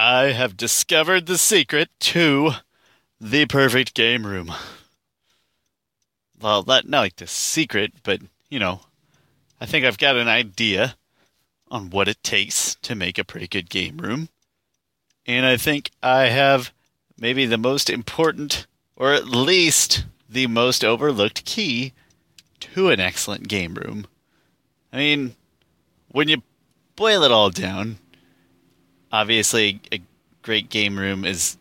I 0.00 0.26
have 0.26 0.56
discovered 0.56 1.26
the 1.26 1.36
secret 1.36 1.88
to 2.00 2.52
the 3.20 3.46
perfect 3.46 3.94
game 3.94 4.24
room. 4.24 4.52
Well, 6.40 6.62
not, 6.64 6.88
not 6.88 7.00
like 7.00 7.16
the 7.16 7.26
secret, 7.26 7.94
but, 8.04 8.20
you 8.48 8.60
know, 8.60 8.82
I 9.60 9.66
think 9.66 9.84
I've 9.84 9.98
got 9.98 10.14
an 10.14 10.28
idea 10.28 10.94
on 11.68 11.90
what 11.90 12.06
it 12.06 12.22
takes 12.22 12.76
to 12.76 12.94
make 12.94 13.18
a 13.18 13.24
pretty 13.24 13.48
good 13.48 13.70
game 13.70 13.96
room. 13.96 14.28
And 15.26 15.44
I 15.44 15.56
think 15.56 15.90
I 16.00 16.26
have 16.26 16.72
maybe 17.18 17.44
the 17.44 17.58
most 17.58 17.90
important, 17.90 18.68
or 18.94 19.12
at 19.12 19.26
least 19.26 20.04
the 20.28 20.46
most 20.46 20.84
overlooked 20.84 21.44
key 21.44 21.92
to 22.60 22.90
an 22.90 23.00
excellent 23.00 23.48
game 23.48 23.74
room. 23.74 24.06
I 24.92 24.98
mean, 24.98 25.34
when 26.06 26.28
you 26.28 26.44
boil 26.94 27.24
it 27.24 27.32
all 27.32 27.50
down, 27.50 27.98
obviously 29.12 29.80
a 29.92 30.00
great 30.42 30.70
game 30.70 30.98
room 30.98 31.24
is 31.24 31.56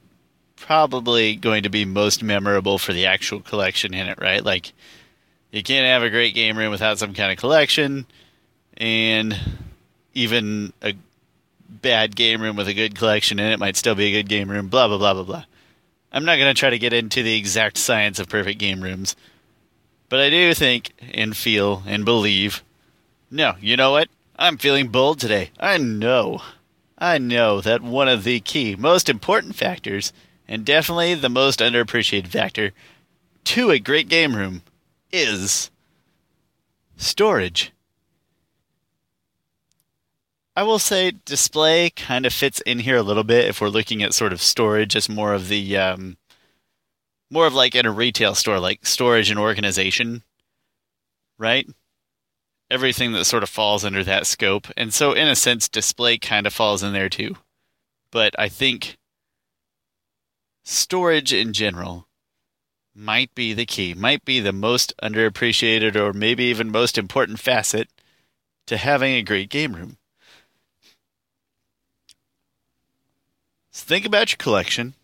probably 0.55 1.35
going 1.35 1.63
to 1.63 1.70
be 1.70 1.85
most 1.85 2.23
memorable 2.23 2.77
for 2.77 2.94
the 2.94 3.05
actual 3.05 3.40
collection 3.40 3.94
in 3.94 4.08
it, 4.08 4.20
right? 4.20 4.44
Like 4.44 4.73
you 5.52 5.63
can't 5.63 5.85
have 5.85 6.04
a 6.04 6.09
great 6.09 6.35
game 6.35 6.57
room 6.57 6.71
without 6.71 6.99
some 6.99 7.13
kind 7.13 7.31
of 7.31 7.38
collection 7.38 8.05
and 8.76 9.35
even 10.13 10.73
a 10.81 10.94
bad 11.70 12.16
game 12.16 12.41
room 12.41 12.55
with 12.55 12.68
a 12.68 12.73
good 12.73 12.95
collection 12.95 13.40
in 13.40 13.52
it 13.52 13.59
might 13.59 13.76
still 13.76 13.95
be 13.95 14.05
a 14.05 14.21
good 14.21 14.29
game 14.29 14.49
room, 14.49 14.68
blah 14.68 14.88
blah 14.88 14.98
blah 14.98 15.13
blah 15.13 15.23
blah. 15.23 15.43
I'm 16.12 16.26
not 16.26 16.38
going 16.38 16.54
to 16.54 16.59
try 16.59 16.70
to 16.70 16.79
get 16.79 16.93
into 16.93 17.21
the 17.21 17.38
exact 17.38 17.77
science 17.77 18.20
of 18.20 18.29
perfect 18.29 18.59
game 18.59 18.82
rooms, 18.82 19.16
but 20.09 20.20
I 20.20 20.29
do 20.29 20.54
think 20.54 20.93
and 21.13 21.35
feel 21.35 21.84
and 21.85 22.05
believe. 22.05 22.63
No, 23.29 23.55
you 23.59 23.76
know 23.76 23.91
what? 23.91 24.07
I'm 24.40 24.57
feeling 24.57 24.88
bold 24.88 25.20
today. 25.20 25.52
I 25.59 25.77
know 25.77 26.41
I 26.97 27.17
know 27.19 27.61
that 27.61 27.81
one 27.81 28.07
of 28.07 28.23
the 28.23 28.39
key, 28.39 28.75
most 28.75 29.07
important 29.07 29.55
factors, 29.55 30.11
and 30.48 30.65
definitely 30.65 31.13
the 31.13 31.29
most 31.29 31.59
underappreciated 31.59 32.27
factor 32.27 32.73
to 33.45 33.71
a 33.71 33.79
great 33.79 34.09
game 34.09 34.35
room 34.35 34.63
is 35.12 35.70
storage. 36.95 37.71
I 40.55 40.63
will 40.63 40.79
say 40.79 41.12
display 41.26 41.91
kind 41.91 42.26
of 42.26 42.34
fits 42.34 42.62
in 42.62 42.79
here 42.79 42.98
a 42.98 43.04
little 43.04 43.23
bit 43.23 43.45
if 43.45 43.61
we're 43.61 43.70
looking 43.70 44.01
at 44.01 44.15
sort 44.15 44.34
of 44.34 44.41
storage 44.41 44.95
as 44.95 45.07
more 45.07 45.34
of 45.34 45.49
the 45.49 45.77
um, 45.77 46.17
more 47.29 47.45
of 47.45 47.54
like 47.54 47.76
in 47.76 47.85
a 47.85 47.91
retail 47.91 48.34
store, 48.34 48.59
like 48.59 48.84
storage 48.84 49.29
and 49.29 49.39
organization, 49.39 50.23
right? 51.37 51.67
Everything 52.70 53.13
that 53.13 53.26
sort 53.26 53.43
of 53.43 53.49
falls 53.49 53.85
under 53.85 54.04
that 54.04 54.27
scope. 54.27 54.68
And 54.76 54.93
so, 54.93 55.13
in 55.13 55.27
a 55.27 55.35
sense, 55.35 55.70
display 55.70 56.18
kind 56.18 56.46
of 56.46 56.54
falls 56.54 56.84
in 56.84 56.93
there 56.93 57.10
too. 57.10 57.35
But 58.12 58.34
I 58.37 58.49
think 58.49 58.98
storage 60.63 61.34
in 61.34 61.54
general 61.54 62.07
might 62.93 63.34
be 63.35 63.54
the 63.54 63.65
key, 63.65 63.93
might 63.93 64.25
be 64.25 64.40
the 64.40 64.53
most 64.53 64.94
underappreciated 65.01 65.95
or 65.95 66.13
maybe 66.13 66.45
even 66.45 66.72
most 66.72 66.97
important 66.97 67.40
facet 67.40 67.90
to 68.66 68.78
having 68.78 69.13
a 69.13 69.22
great 69.22 69.50
game 69.50 69.75
room. 69.75 69.97
So 73.72 73.85
think 73.85 74.06
about 74.06 74.31
your 74.31 74.38
collection, 74.38 74.95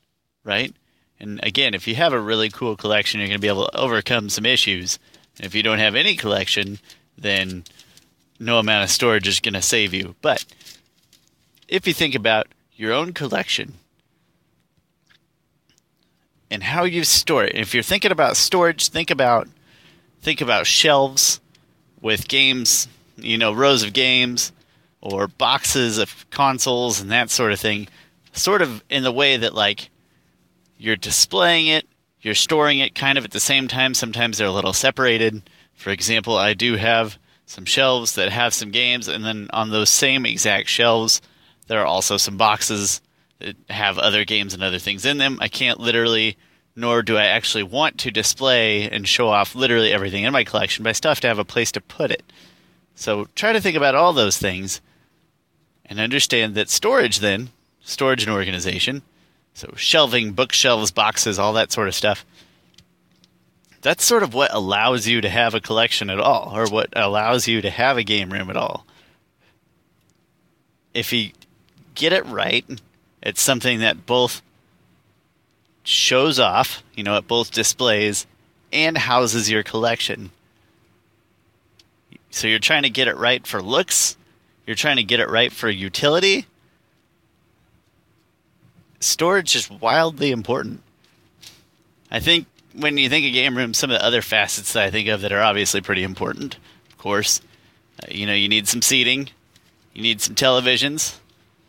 right? 0.43 0.73
And 1.19 1.39
again, 1.43 1.75
if 1.75 1.87
you 1.87 1.95
have 1.95 2.11
a 2.11 2.19
really 2.19 2.49
cool 2.49 2.75
collection, 2.75 3.19
you're 3.19 3.27
going 3.27 3.37
to 3.37 3.41
be 3.41 3.47
able 3.47 3.67
to 3.67 3.77
overcome 3.77 4.29
some 4.29 4.45
issues. 4.45 4.97
If 5.39 5.53
you 5.53 5.61
don't 5.61 5.79
have 5.79 5.95
any 5.95 6.15
collection, 6.15 6.79
then 7.17 7.63
no 8.39 8.59
amount 8.59 8.83
of 8.83 8.89
storage 8.89 9.27
is 9.27 9.39
going 9.39 9.53
to 9.53 9.61
save 9.61 9.93
you. 9.93 10.15
But 10.21 10.45
if 11.67 11.87
you 11.87 11.93
think 11.93 12.15
about 12.15 12.47
your 12.75 12.93
own 12.93 13.13
collection 13.13 13.73
and 16.51 16.63
how 16.63 16.83
you 16.83 17.03
store 17.03 17.45
it, 17.45 17.55
if 17.55 17.73
you're 17.73 17.83
thinking 17.83 18.11
about 18.11 18.37
storage, 18.37 18.89
think 18.89 19.09
about 19.09 19.47
think 20.21 20.39
about 20.41 20.65
shelves 20.65 21.41
with 22.01 22.27
games, 22.27 22.87
you 23.17 23.37
know, 23.37 23.51
rows 23.51 23.83
of 23.83 23.93
games 23.93 24.51
or 25.01 25.27
boxes 25.27 25.97
of 25.97 26.25
consoles 26.29 27.01
and 27.01 27.11
that 27.11 27.29
sort 27.29 27.51
of 27.51 27.59
thing, 27.59 27.87
sort 28.31 28.61
of 28.61 28.83
in 28.89 29.03
the 29.03 29.11
way 29.11 29.35
that 29.37 29.53
like 29.53 29.89
you're 30.77 30.95
displaying 30.95 31.67
it, 31.67 31.87
you're 32.21 32.35
storing 32.35 32.79
it 32.79 32.95
kind 32.95 33.17
of 33.17 33.25
at 33.25 33.31
the 33.31 33.39
same 33.39 33.67
time. 33.67 33.93
Sometimes 33.93 34.37
they're 34.37 34.47
a 34.47 34.51
little 34.51 34.73
separated 34.73 35.41
for 35.75 35.89
example, 35.89 36.37
I 36.37 36.53
do 36.53 36.75
have 36.75 37.17
some 37.45 37.65
shelves 37.65 38.15
that 38.15 38.31
have 38.31 38.53
some 38.53 38.71
games, 38.71 39.07
and 39.07 39.23
then 39.23 39.49
on 39.51 39.69
those 39.69 39.89
same 39.89 40.25
exact 40.25 40.69
shelves, 40.69 41.21
there 41.67 41.81
are 41.81 41.85
also 41.85 42.17
some 42.17 42.37
boxes 42.37 43.01
that 43.39 43.55
have 43.69 43.97
other 43.97 44.25
games 44.25 44.53
and 44.53 44.63
other 44.63 44.79
things 44.79 45.05
in 45.05 45.17
them. 45.17 45.37
I 45.41 45.47
can't 45.49 45.79
literally, 45.79 46.37
nor 46.75 47.01
do 47.01 47.17
I 47.17 47.25
actually 47.25 47.63
want 47.63 47.97
to 47.99 48.11
display 48.11 48.89
and 48.89 49.07
show 49.07 49.29
off 49.29 49.55
literally 49.55 49.91
everything 49.91 50.23
in 50.23 50.33
my 50.33 50.43
collection, 50.43 50.83
but 50.83 50.89
I 50.89 50.93
still 50.93 51.11
have 51.11 51.21
to 51.21 51.27
have 51.27 51.39
a 51.39 51.45
place 51.45 51.71
to 51.73 51.81
put 51.81 52.11
it. 52.11 52.23
So 52.95 53.27
try 53.35 53.53
to 53.53 53.61
think 53.61 53.75
about 53.75 53.95
all 53.95 54.13
those 54.13 54.37
things 54.37 54.81
and 55.85 55.99
understand 55.99 56.55
that 56.55 56.69
storage, 56.69 57.19
then, 57.19 57.49
storage 57.81 58.23
and 58.23 58.31
organization, 58.31 59.01
so 59.53 59.73
shelving, 59.75 60.31
bookshelves, 60.31 60.91
boxes, 60.91 61.37
all 61.37 61.53
that 61.53 61.71
sort 61.71 61.87
of 61.87 61.95
stuff 61.95 62.25
that's 63.83 64.03
sort 64.03 64.23
of 64.23 64.33
what 64.33 64.51
allows 64.53 65.07
you 65.07 65.21
to 65.21 65.29
have 65.29 65.53
a 65.53 65.61
collection 65.61 66.09
at 66.09 66.19
all, 66.19 66.51
or 66.55 66.65
what 66.67 66.89
allows 66.93 67.47
you 67.47 67.61
to 67.61 67.69
have 67.69 67.97
a 67.97 68.03
game 68.03 68.31
room 68.31 68.49
at 68.49 68.57
all. 68.57 68.85
If 70.93 71.11
you 71.11 71.31
get 71.93 72.13
it 72.13 72.25
right, 72.25 72.65
it's 73.21 73.41
something 73.41 73.79
that 73.79 74.05
both 74.05 74.41
shows 75.83 76.39
off, 76.39 76.81
you 76.95 77.03
know, 77.03 77.17
it 77.17 77.27
both 77.27 77.51
displays 77.51 78.25
and 78.71 78.97
houses 78.97 79.51
your 79.51 79.63
collection. 79.63 80.31
So 82.29 82.47
you're 82.47 82.59
trying 82.59 82.83
to 82.83 82.89
get 82.89 83.09
it 83.09 83.17
right 83.17 83.45
for 83.45 83.61
looks, 83.61 84.15
you're 84.65 84.77
trying 84.77 84.95
to 84.95 85.03
get 85.03 85.19
it 85.19 85.29
right 85.29 85.51
for 85.51 85.69
utility. 85.69 86.47
Storage 89.01 89.55
is 89.57 89.69
wildly 89.69 90.31
important. 90.31 90.81
I 92.09 92.21
think 92.21 92.47
when 92.73 92.97
you 92.97 93.09
think 93.09 93.25
of 93.25 93.33
game 93.33 93.57
rooms, 93.57 93.77
some 93.77 93.91
of 93.91 93.99
the 93.99 94.05
other 94.05 94.21
facets 94.21 94.73
that 94.73 94.83
I 94.83 94.91
think 94.91 95.07
of 95.07 95.21
that 95.21 95.31
are 95.31 95.41
obviously 95.41 95.81
pretty 95.81 96.03
important, 96.03 96.57
of 96.89 96.97
course, 96.97 97.41
uh, 98.01 98.07
you 98.09 98.25
know, 98.25 98.33
you 98.33 98.49
need 98.49 98.67
some 98.67 98.81
seating, 98.81 99.29
you 99.93 100.01
need 100.01 100.21
some 100.21 100.35
televisions. 100.35 101.17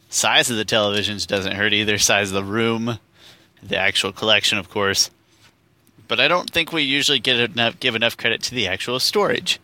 Size 0.09 0.51
of 0.51 0.57
the 0.57 0.65
televisions 0.65 1.27
doesn't 1.27 1.57
hurt 1.57 1.73
either. 1.73 1.99
Size 1.99 2.31
of 2.31 2.35
the 2.35 2.45
room, 2.45 2.99
the 3.63 3.77
actual 3.77 4.13
collection, 4.13 4.59
of 4.59 4.71
course. 4.71 5.11
But 6.07 6.21
I 6.21 6.29
don't 6.29 6.49
think 6.49 6.73
we 6.73 6.83
usually 6.83 7.19
get 7.19 7.39
enough, 7.41 7.81
give 7.81 7.97
enough 7.97 8.17
credit 8.17 8.43
to 8.43 8.55
the 8.55 8.69
actual 8.69 9.01
storage. 9.01 9.59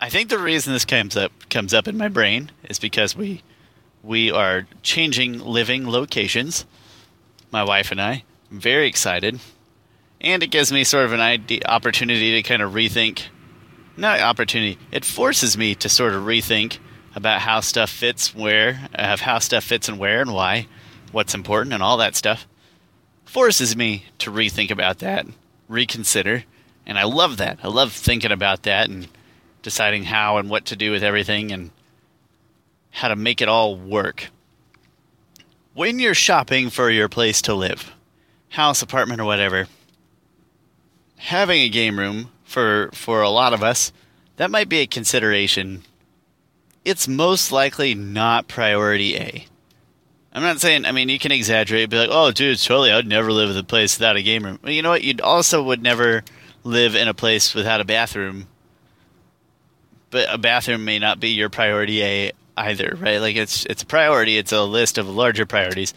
I 0.00 0.08
think 0.08 0.28
the 0.28 0.38
reason 0.38 0.72
this 0.72 0.84
comes 0.84 1.16
up 1.16 1.32
comes 1.50 1.74
up 1.74 1.86
in 1.86 1.96
my 1.96 2.08
brain 2.08 2.50
is 2.68 2.78
because 2.78 3.14
we 3.14 3.42
we 4.02 4.30
are 4.30 4.66
changing 4.82 5.40
living 5.40 5.86
locations 5.88 6.64
my 7.50 7.64
wife 7.64 7.90
and 7.90 8.00
I. 8.00 8.24
I'm 8.50 8.60
very 8.60 8.86
excited. 8.86 9.40
And 10.20 10.42
it 10.42 10.48
gives 10.48 10.70
me 10.72 10.84
sort 10.84 11.04
of 11.04 11.12
an 11.12 11.20
idea, 11.20 11.62
opportunity 11.66 12.32
to 12.32 12.42
kind 12.42 12.62
of 12.62 12.72
rethink. 12.72 13.24
Not 13.96 14.20
opportunity, 14.20 14.78
it 14.92 15.04
forces 15.04 15.56
me 15.56 15.74
to 15.76 15.88
sort 15.88 16.14
of 16.14 16.24
rethink 16.24 16.78
about 17.14 17.40
how 17.40 17.60
stuff 17.60 17.90
fits 17.90 18.34
where, 18.34 18.88
how 18.94 19.38
stuff 19.38 19.64
fits 19.64 19.88
and 19.88 19.98
where 19.98 20.20
and 20.20 20.32
why, 20.32 20.66
what's 21.12 21.34
important 21.34 21.72
and 21.72 21.82
all 21.82 21.96
that 21.98 22.14
stuff. 22.14 22.46
Forces 23.24 23.76
me 23.76 24.06
to 24.18 24.30
rethink 24.30 24.70
about 24.70 24.98
that, 25.00 25.26
reconsider. 25.68 26.44
And 26.86 26.98
I 26.98 27.04
love 27.04 27.36
that. 27.38 27.58
I 27.62 27.68
love 27.68 27.92
thinking 27.92 28.32
about 28.32 28.62
that 28.64 28.88
and 28.88 29.08
deciding 29.62 30.04
how 30.04 30.38
and 30.38 30.48
what 30.48 30.66
to 30.66 30.76
do 30.76 30.90
with 30.90 31.02
everything 31.02 31.52
and 31.52 31.70
how 32.90 33.08
to 33.08 33.16
make 33.16 33.40
it 33.40 33.48
all 33.48 33.76
work 33.76 34.28
when 35.80 35.98
you're 35.98 36.12
shopping 36.12 36.68
for 36.68 36.90
your 36.90 37.08
place 37.08 37.40
to 37.40 37.54
live, 37.54 37.94
house, 38.50 38.82
apartment, 38.82 39.18
or 39.18 39.24
whatever, 39.24 39.66
having 41.16 41.62
a 41.62 41.70
game 41.70 41.98
room 41.98 42.30
for 42.44 42.90
for 42.92 43.22
a 43.22 43.30
lot 43.30 43.54
of 43.54 43.62
us, 43.62 43.90
that 44.36 44.50
might 44.50 44.68
be 44.68 44.80
a 44.80 44.86
consideration. 44.86 45.82
It's 46.84 47.08
most 47.08 47.50
likely 47.50 47.94
not 47.94 48.46
priority 48.46 49.16
A. 49.16 49.46
I'm 50.34 50.42
not 50.42 50.60
saying. 50.60 50.84
I 50.84 50.92
mean, 50.92 51.08
you 51.08 51.18
can 51.18 51.32
exaggerate, 51.32 51.88
be 51.88 51.96
like, 51.96 52.10
"Oh, 52.12 52.30
dude, 52.30 52.58
totally, 52.58 52.92
I'd 52.92 53.06
never 53.06 53.32
live 53.32 53.48
in 53.48 53.56
a 53.56 53.64
place 53.64 53.98
without 53.98 54.18
a 54.18 54.22
game 54.22 54.44
room." 54.44 54.58
But 54.60 54.74
you 54.74 54.82
know 54.82 54.90
what? 54.90 55.02
You 55.02 55.14
also 55.22 55.62
would 55.62 55.82
never 55.82 56.24
live 56.62 56.94
in 56.94 57.08
a 57.08 57.14
place 57.14 57.54
without 57.54 57.80
a 57.80 57.86
bathroom. 57.86 58.48
But 60.10 60.28
a 60.30 60.36
bathroom 60.36 60.84
may 60.84 60.98
not 60.98 61.20
be 61.20 61.30
your 61.30 61.48
priority 61.48 62.02
A 62.02 62.32
either, 62.56 62.96
right? 63.00 63.18
Like 63.20 63.36
it's 63.36 63.64
it's 63.66 63.82
a 63.82 63.86
priority. 63.86 64.38
It's 64.38 64.52
a 64.52 64.62
list 64.62 64.98
of 64.98 65.08
larger 65.08 65.46
priorities. 65.46 65.94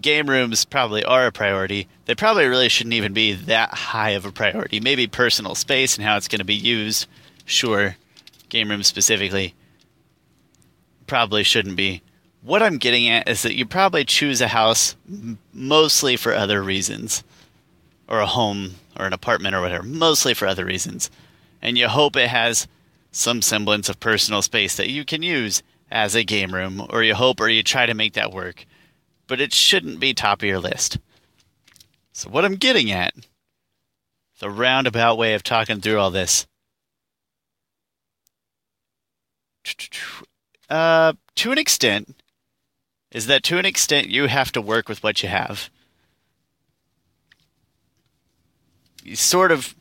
Game 0.00 0.30
rooms 0.30 0.64
probably 0.64 1.04
are 1.04 1.26
a 1.26 1.32
priority. 1.32 1.88
They 2.04 2.14
probably 2.14 2.46
really 2.46 2.68
shouldn't 2.68 2.94
even 2.94 3.12
be 3.12 3.32
that 3.32 3.74
high 3.74 4.10
of 4.10 4.24
a 4.24 4.32
priority. 4.32 4.80
Maybe 4.80 5.06
personal 5.06 5.54
space 5.54 5.96
and 5.96 6.06
how 6.06 6.16
it's 6.16 6.28
going 6.28 6.38
to 6.38 6.44
be 6.44 6.54
used. 6.54 7.06
Sure, 7.44 7.96
game 8.48 8.70
rooms 8.70 8.86
specifically. 8.86 9.54
probably 11.06 11.42
shouldn't 11.42 11.76
be. 11.76 12.02
What 12.42 12.62
I'm 12.62 12.78
getting 12.78 13.08
at 13.08 13.28
is 13.28 13.42
that 13.42 13.56
you 13.56 13.66
probably 13.66 14.04
choose 14.04 14.40
a 14.40 14.48
house 14.48 14.94
mostly 15.52 16.16
for 16.16 16.32
other 16.32 16.62
reasons, 16.62 17.22
or 18.08 18.20
a 18.20 18.26
home, 18.26 18.76
or 18.98 19.06
an 19.06 19.12
apartment, 19.12 19.54
or 19.54 19.60
whatever, 19.60 19.82
mostly 19.82 20.32
for 20.34 20.46
other 20.46 20.64
reasons. 20.64 21.10
And 21.60 21.76
you 21.76 21.88
hope 21.88 22.16
it 22.16 22.28
has 22.28 22.66
some 23.10 23.42
semblance 23.42 23.88
of 23.88 24.00
personal 24.00 24.42
space 24.42 24.76
that 24.76 24.90
you 24.90 25.04
can 25.04 25.22
use 25.22 25.62
as 25.90 26.14
a 26.14 26.24
game 26.24 26.54
room, 26.54 26.86
or 26.90 27.02
you 27.02 27.14
hope 27.14 27.40
or 27.40 27.48
you 27.48 27.62
try 27.62 27.86
to 27.86 27.94
make 27.94 28.14
that 28.14 28.32
work. 28.32 28.64
But 29.26 29.40
it 29.40 29.52
shouldn't 29.52 30.00
be 30.00 30.14
top 30.14 30.42
of 30.42 30.48
your 30.48 30.60
list. 30.60 30.98
So, 32.12 32.30
what 32.30 32.44
I'm 32.44 32.56
getting 32.56 32.90
at, 32.90 33.14
the 34.40 34.50
roundabout 34.50 35.16
way 35.16 35.34
of 35.34 35.42
talking 35.42 35.80
through 35.80 35.98
all 35.98 36.10
this, 36.10 36.46
uh, 40.70 41.12
to 41.36 41.52
an 41.52 41.58
extent, 41.58 42.20
is 43.10 43.26
that 43.26 43.42
to 43.44 43.58
an 43.58 43.66
extent 43.66 44.08
you 44.08 44.26
have 44.26 44.52
to 44.52 44.62
work 44.62 44.88
with 44.88 45.02
what 45.02 45.22
you 45.22 45.28
have. 45.28 45.70
You 49.02 49.16
sort 49.16 49.50
of 49.50 49.74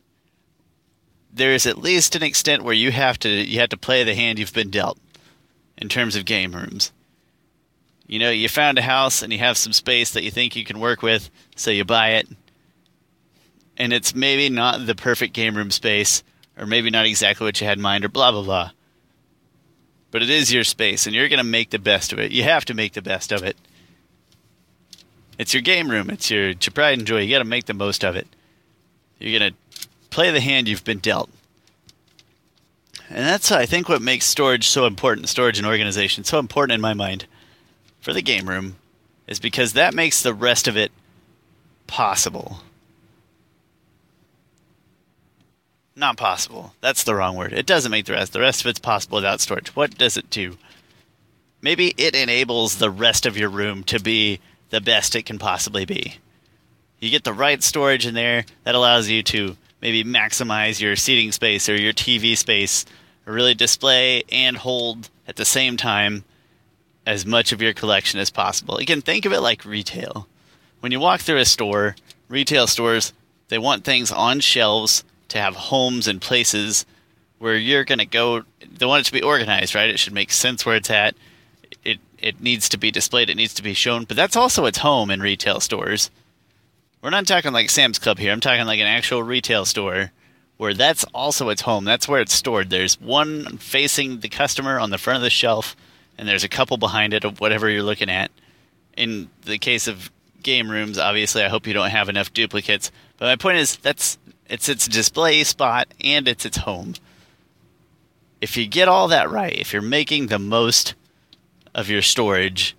there 1.31 1.53
is 1.53 1.65
at 1.65 1.77
least 1.77 2.15
an 2.15 2.23
extent 2.23 2.63
where 2.63 2.73
you 2.73 2.91
have 2.91 3.19
to 3.19 3.29
you 3.29 3.59
have 3.59 3.69
to 3.69 3.77
play 3.77 4.03
the 4.03 4.15
hand 4.15 4.39
you've 4.39 4.53
been 4.53 4.69
dealt 4.69 4.97
in 5.77 5.89
terms 5.89 6.15
of 6.15 6.25
game 6.25 6.53
rooms. 6.53 6.91
You 8.07 8.19
know, 8.19 8.31
you 8.31 8.49
found 8.49 8.77
a 8.79 8.81
house 8.83 9.21
and 9.21 9.31
you 9.31 9.39
have 9.39 9.57
some 9.57 9.73
space 9.73 10.11
that 10.11 10.23
you 10.23 10.31
think 10.31 10.55
you 10.55 10.65
can 10.65 10.79
work 10.79 11.03
with, 11.03 11.29
so 11.55 11.69
you 11.69 11.85
buy 11.85 12.13
it. 12.13 12.27
And 13.77 13.93
it's 13.93 14.15
maybe 14.15 14.49
not 14.49 14.85
the 14.85 14.95
perfect 14.95 15.33
game 15.33 15.55
room 15.55 15.71
space, 15.71 16.23
or 16.57 16.65
maybe 16.65 16.89
not 16.89 17.05
exactly 17.05 17.45
what 17.45 17.61
you 17.61 17.67
had 17.67 17.77
in 17.77 17.83
mind, 17.83 18.03
or 18.03 18.09
blah 18.09 18.31
blah 18.31 18.43
blah. 18.43 18.71
But 20.11 20.23
it 20.23 20.29
is 20.29 20.51
your 20.51 20.63
space, 20.63 21.05
and 21.05 21.15
you're 21.15 21.29
going 21.29 21.37
to 21.37 21.43
make 21.43 21.69
the 21.69 21.79
best 21.79 22.11
of 22.11 22.19
it. 22.19 22.31
You 22.31 22.43
have 22.43 22.65
to 22.65 22.73
make 22.73 22.93
the 22.93 23.01
best 23.01 23.31
of 23.31 23.43
it. 23.43 23.55
It's 25.37 25.53
your 25.53 25.61
game 25.61 25.89
room. 25.89 26.09
It's 26.09 26.29
your, 26.31 26.47
your 26.47 26.73
pride 26.73 26.97
and 26.97 27.07
joy. 27.07 27.19
You 27.19 27.29
got 27.29 27.39
to 27.39 27.45
make 27.45 27.65
the 27.65 27.73
most 27.73 28.03
of 28.03 28.15
it. 28.15 28.27
You're 29.19 29.39
going 29.39 29.53
to 29.53 29.57
play 30.09 30.31
the 30.31 30.39
hand 30.39 30.67
you've 30.67 30.83
been 30.83 30.99
dealt. 30.99 31.29
And 33.09 33.25
that's, 33.25 33.51
I 33.51 33.65
think, 33.65 33.89
what 33.89 34.01
makes 34.01 34.25
storage 34.25 34.67
so 34.67 34.85
important, 34.85 35.29
storage 35.29 35.57
and 35.57 35.65
organization 35.65 36.23
so 36.23 36.37
important 36.37 36.75
in 36.75 36.81
my 36.81 36.93
mind 36.93 37.25
for 38.01 38.13
the 38.13 38.21
game 38.21 38.47
room, 38.47 38.75
is 39.27 39.39
because 39.39 39.73
that 39.73 39.93
makes 39.93 40.21
the 40.21 40.33
rest 40.33 40.67
of 40.67 40.77
it 40.77 40.91
possible. 41.87 42.59
Not 45.95 46.17
possible. 46.17 46.73
That's 46.81 47.03
the 47.03 47.15
wrong 47.15 47.35
word. 47.35 47.51
It 47.51 47.65
doesn't 47.65 47.91
make 47.91 48.05
the 48.05 48.13
rest. 48.13 48.31
The 48.31 48.39
rest 48.39 48.61
of 48.61 48.67
it's 48.67 48.79
possible 48.79 49.17
without 49.17 49.41
storage. 49.41 49.75
What 49.75 49.97
does 49.97 50.15
it 50.15 50.29
do? 50.29 50.57
Maybe 51.61 51.93
it 51.97 52.15
enables 52.15 52.77
the 52.77 52.89
rest 52.89 53.25
of 53.25 53.37
your 53.37 53.49
room 53.49 53.83
to 53.85 53.99
be 53.99 54.39
the 54.69 54.79
best 54.79 55.15
it 55.15 55.25
can 55.25 55.39
possibly 55.39 55.83
be. 55.83 56.17
You 56.99 57.09
get 57.09 57.23
the 57.23 57.33
right 57.33 57.61
storage 57.61 58.05
in 58.05 58.13
there 58.13 58.45
that 58.63 58.75
allows 58.75 59.09
you 59.09 59.23
to 59.23 59.57
maybe 59.81 60.03
maximize 60.03 60.79
your 60.79 60.95
seating 60.95 61.31
space 61.31 61.69
or 61.69 61.75
your 61.75 61.93
TV 61.93 62.37
space, 62.37 62.85
or 63.25 63.33
really 63.33 63.53
display 63.53 64.23
and 64.31 64.57
hold 64.57 65.09
at 65.27 65.35
the 65.35 65.45
same 65.45 65.77
time 65.77 66.23
as 67.05 67.25
much 67.25 67.51
of 67.51 67.61
your 67.61 67.73
collection 67.73 68.19
as 68.19 68.29
possible. 68.29 68.77
Again, 68.77 69.01
think 69.01 69.25
of 69.25 69.33
it 69.33 69.41
like 69.41 69.65
retail. 69.65 70.27
When 70.79 70.91
you 70.91 70.99
walk 70.99 71.21
through 71.21 71.37
a 71.37 71.45
store, 71.45 71.95
retail 72.27 72.67
stores, 72.67 73.13
they 73.49 73.57
want 73.57 73.83
things 73.83 74.11
on 74.11 74.39
shelves 74.39 75.03
to 75.29 75.37
have 75.39 75.55
homes 75.55 76.07
and 76.07 76.21
places 76.21 76.85
where 77.39 77.55
you're 77.55 77.83
going 77.83 77.99
to 77.99 78.05
go. 78.05 78.43
They 78.69 78.85
want 78.85 79.01
it 79.01 79.05
to 79.05 79.13
be 79.13 79.21
organized, 79.21 79.75
right? 79.75 79.89
It 79.89 79.99
should 79.99 80.13
make 80.13 80.31
sense 80.31 80.65
where 80.65 80.75
it's 80.75 80.89
at. 80.89 81.15
It 81.83 81.99
it 82.17 82.41
needs 82.41 82.69
to 82.69 82.77
be 82.77 82.91
displayed. 82.91 83.29
It 83.29 83.35
needs 83.35 83.53
to 83.55 83.63
be 83.63 83.73
shown. 83.73 84.03
But 84.03 84.17
that's 84.17 84.35
also 84.35 84.65
its 84.65 84.79
home 84.79 85.09
in 85.09 85.21
retail 85.21 85.59
stores. 85.59 86.09
We're 87.01 87.11
not 87.11 87.27
talking 87.27 87.53
like 87.53 87.69
Sam's 87.69 87.97
Club 87.97 88.19
here. 88.19 88.31
I'm 88.31 88.41
talking 88.41 88.65
like 88.65 88.81
an 88.81 88.87
actual 88.87 89.23
retail 89.23 89.63
store 89.63 90.11
where 90.57 90.73
that's 90.73 91.05
also 91.13 91.47
its 91.47 91.61
home. 91.61 91.85
That's 91.85 92.09
where 92.09 92.19
it's 92.19 92.33
stored. 92.33 92.69
There's 92.69 92.99
one 92.99 93.57
facing 93.57 94.19
the 94.19 94.27
customer 94.27 94.77
on 94.77 94.89
the 94.89 94.97
front 94.97 95.15
of 95.15 95.23
the 95.23 95.29
shelf 95.29 95.77
and 96.17 96.27
there's 96.27 96.43
a 96.43 96.49
couple 96.49 96.75
behind 96.75 97.13
it 97.13 97.23
of 97.23 97.39
whatever 97.39 97.69
you're 97.69 97.83
looking 97.83 98.09
at. 98.09 98.31
In 98.97 99.29
the 99.43 99.57
case 99.57 99.87
of 99.87 100.11
game 100.43 100.69
rooms, 100.69 100.97
obviously, 100.97 101.41
I 101.41 101.47
hope 101.47 101.65
you 101.65 101.73
don't 101.73 101.89
have 101.89 102.09
enough 102.09 102.33
duplicates. 102.33 102.91
But 103.17 103.27
my 103.27 103.37
point 103.37 103.59
is, 103.59 103.77
that's 103.77 104.17
it's 104.49 104.67
its 104.67 104.85
display 104.85 105.45
spot 105.45 105.87
and 106.03 106.27
it's 106.27 106.45
its 106.45 106.57
home. 106.57 106.95
If 108.41 108.57
you 108.57 108.67
get 108.67 108.89
all 108.89 109.07
that 109.07 109.31
right, 109.31 109.57
if 109.57 109.71
you're 109.71 109.81
making 109.81 110.27
the 110.27 110.39
most 110.39 110.95
of 111.73 111.89
your 111.89 112.01
storage, 112.01 112.75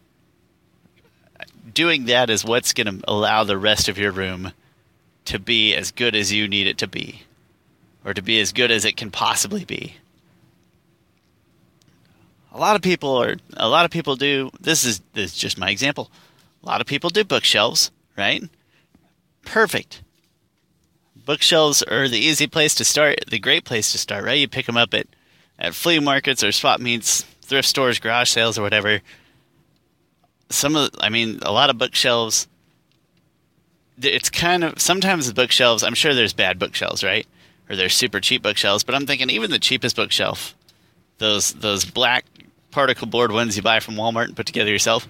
doing 1.72 2.06
that 2.06 2.30
is 2.30 2.44
what's 2.44 2.72
going 2.72 2.86
to 2.86 3.04
allow 3.08 3.44
the 3.44 3.58
rest 3.58 3.88
of 3.88 3.98
your 3.98 4.12
room 4.12 4.52
to 5.26 5.38
be 5.38 5.74
as 5.74 5.90
good 5.90 6.14
as 6.14 6.32
you 6.32 6.48
need 6.48 6.66
it 6.66 6.78
to 6.78 6.86
be, 6.86 7.22
or 8.04 8.14
to 8.14 8.22
be 8.22 8.40
as 8.40 8.52
good 8.52 8.70
as 8.70 8.84
it 8.84 8.96
can 8.96 9.10
possibly 9.10 9.64
be. 9.64 9.96
A 12.52 12.58
lot 12.58 12.74
of 12.76 12.82
people 12.82 13.16
are 13.16 13.36
a 13.56 13.68
lot 13.68 13.84
of 13.84 13.90
people 13.90 14.16
do 14.16 14.50
this 14.60 14.84
is 14.84 15.00
this 15.14 15.32
is 15.32 15.38
just 15.38 15.58
my 15.58 15.70
example. 15.70 16.10
A 16.62 16.66
lot 16.66 16.80
of 16.80 16.86
people 16.86 17.10
do 17.10 17.24
bookshelves 17.24 17.90
right? 18.16 18.42
Perfect. 19.44 20.02
Bookshelves 21.24 21.82
are 21.82 22.08
the 22.08 22.18
easy 22.18 22.46
place 22.46 22.74
to 22.74 22.84
start 22.84 23.24
the 23.28 23.38
great 23.38 23.64
place 23.64 23.92
to 23.92 23.98
start 23.98 24.24
right? 24.24 24.38
You 24.38 24.48
pick 24.48 24.66
them 24.66 24.76
up 24.76 24.92
at 24.94 25.06
at 25.58 25.74
flea 25.74 26.00
markets 26.00 26.42
or 26.42 26.52
swap 26.52 26.80
meets 26.80 27.22
thrift 27.42 27.68
stores 27.68 27.98
garage 27.98 28.30
sales 28.30 28.58
or 28.58 28.62
whatever 28.62 29.00
some 30.50 30.76
of 30.76 30.90
i 31.00 31.08
mean 31.08 31.38
a 31.42 31.52
lot 31.52 31.70
of 31.70 31.78
bookshelves 31.78 32.48
it's 34.02 34.30
kind 34.30 34.64
of 34.64 34.80
sometimes 34.80 35.26
the 35.26 35.34
bookshelves 35.34 35.82
i'm 35.82 35.94
sure 35.94 36.14
there's 36.14 36.32
bad 36.32 36.58
bookshelves 36.58 37.04
right 37.04 37.26
or 37.68 37.76
there's 37.76 37.94
super 37.94 38.20
cheap 38.20 38.42
bookshelves 38.42 38.84
but 38.84 38.94
i'm 38.94 39.06
thinking 39.06 39.30
even 39.30 39.50
the 39.50 39.58
cheapest 39.58 39.96
bookshelf 39.96 40.54
those 41.18 41.52
those 41.52 41.84
black 41.84 42.24
particle 42.70 43.06
board 43.06 43.32
ones 43.32 43.56
you 43.56 43.62
buy 43.62 43.80
from 43.80 43.94
Walmart 43.94 44.26
and 44.26 44.36
put 44.36 44.46
together 44.46 44.70
yourself. 44.70 45.08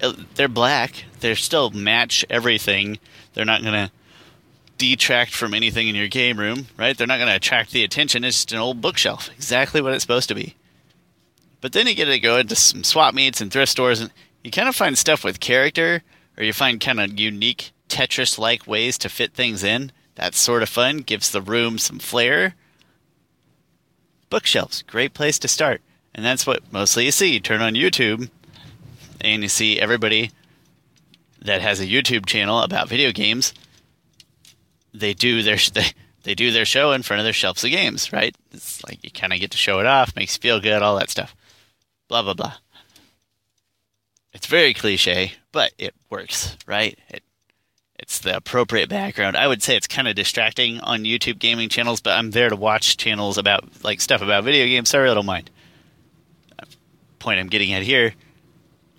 Uh, 0.00 0.12
they're 0.34 0.48
black. 0.48 1.04
They 1.20 1.34
still 1.34 1.70
match 1.70 2.24
everything. 2.30 2.98
They're 3.34 3.44
not 3.44 3.62
going 3.62 3.74
to 3.74 3.90
detract 4.76 5.34
from 5.34 5.54
anything 5.54 5.88
in 5.88 5.96
your 5.96 6.06
game 6.06 6.38
room, 6.38 6.68
right? 6.76 6.96
They're 6.96 7.06
not 7.06 7.16
going 7.16 7.28
to 7.28 7.36
attract 7.36 7.72
the 7.72 7.82
attention. 7.82 8.22
It's 8.22 8.36
just 8.36 8.52
an 8.52 8.58
old 8.58 8.80
bookshelf, 8.80 9.28
exactly 9.34 9.80
what 9.80 9.92
it's 9.92 10.02
supposed 10.02 10.28
to 10.28 10.34
be. 10.34 10.54
But 11.60 11.72
then 11.72 11.88
you 11.88 11.94
get 11.94 12.04
to 12.04 12.20
go 12.20 12.36
into 12.36 12.54
some 12.54 12.84
swap 12.84 13.14
meets 13.14 13.40
and 13.40 13.50
thrift 13.50 13.72
stores, 13.72 14.00
and 14.00 14.12
you 14.48 14.52
kind 14.52 14.68
of 14.68 14.74
find 14.74 14.96
stuff 14.96 15.24
with 15.24 15.40
character, 15.40 16.02
or 16.38 16.42
you 16.42 16.54
find 16.54 16.80
kind 16.80 16.98
of 16.98 17.20
unique 17.20 17.72
Tetris 17.90 18.38
like 18.38 18.66
ways 18.66 18.96
to 18.96 19.10
fit 19.10 19.34
things 19.34 19.62
in. 19.62 19.92
That's 20.14 20.40
sort 20.40 20.62
of 20.62 20.70
fun, 20.70 20.98
gives 20.98 21.30
the 21.30 21.42
room 21.42 21.76
some 21.76 21.98
flair. 21.98 22.54
Bookshelves, 24.30 24.80
great 24.82 25.12
place 25.12 25.38
to 25.40 25.48
start. 25.48 25.82
And 26.14 26.24
that's 26.24 26.46
what 26.46 26.72
mostly 26.72 27.04
you 27.04 27.10
see. 27.10 27.34
You 27.34 27.40
turn 27.40 27.60
on 27.60 27.74
YouTube 27.74 28.30
and 29.20 29.42
you 29.42 29.50
see 29.50 29.78
everybody 29.78 30.30
that 31.42 31.60
has 31.60 31.78
a 31.78 31.86
YouTube 31.86 32.24
channel 32.24 32.62
about 32.62 32.88
video 32.88 33.12
games. 33.12 33.52
They 34.94 35.12
do 35.12 35.42
their 35.42 35.58
they, 35.74 35.88
they 36.22 36.34
do 36.34 36.52
their 36.52 36.64
show 36.64 36.92
in 36.92 37.02
front 37.02 37.20
of 37.20 37.24
their 37.24 37.34
shelves 37.34 37.64
of 37.64 37.70
games, 37.70 38.14
right? 38.14 38.34
It's 38.52 38.82
like 38.82 39.04
you 39.04 39.10
kind 39.10 39.34
of 39.34 39.40
get 39.40 39.50
to 39.50 39.58
show 39.58 39.78
it 39.78 39.86
off, 39.86 40.16
makes 40.16 40.36
you 40.36 40.40
feel 40.40 40.58
good, 40.58 40.82
all 40.82 40.98
that 40.98 41.10
stuff. 41.10 41.36
Blah 42.08 42.22
blah 42.22 42.32
blah. 42.32 42.54
It's 44.38 44.46
very 44.46 44.72
cliche, 44.72 45.32
but 45.50 45.72
it 45.78 45.96
works, 46.10 46.56
right? 46.64 46.96
It 47.08 47.24
it's 47.98 48.20
the 48.20 48.36
appropriate 48.36 48.88
background. 48.88 49.36
I 49.36 49.48
would 49.48 49.64
say 49.64 49.76
it's 49.76 49.88
kind 49.88 50.06
of 50.06 50.14
distracting 50.14 50.78
on 50.78 51.02
YouTube 51.02 51.40
gaming 51.40 51.68
channels, 51.68 52.00
but 52.00 52.12
I'm 52.16 52.30
there 52.30 52.48
to 52.48 52.54
watch 52.54 52.96
channels 52.96 53.36
about 53.36 53.64
like 53.82 54.00
stuff 54.00 54.22
about 54.22 54.44
video 54.44 54.64
games, 54.66 54.90
so 54.90 55.02
I 55.02 55.12
don't 55.12 55.26
mind. 55.26 55.50
Point 57.18 57.40
I'm 57.40 57.48
getting 57.48 57.72
at 57.72 57.82
here. 57.82 58.14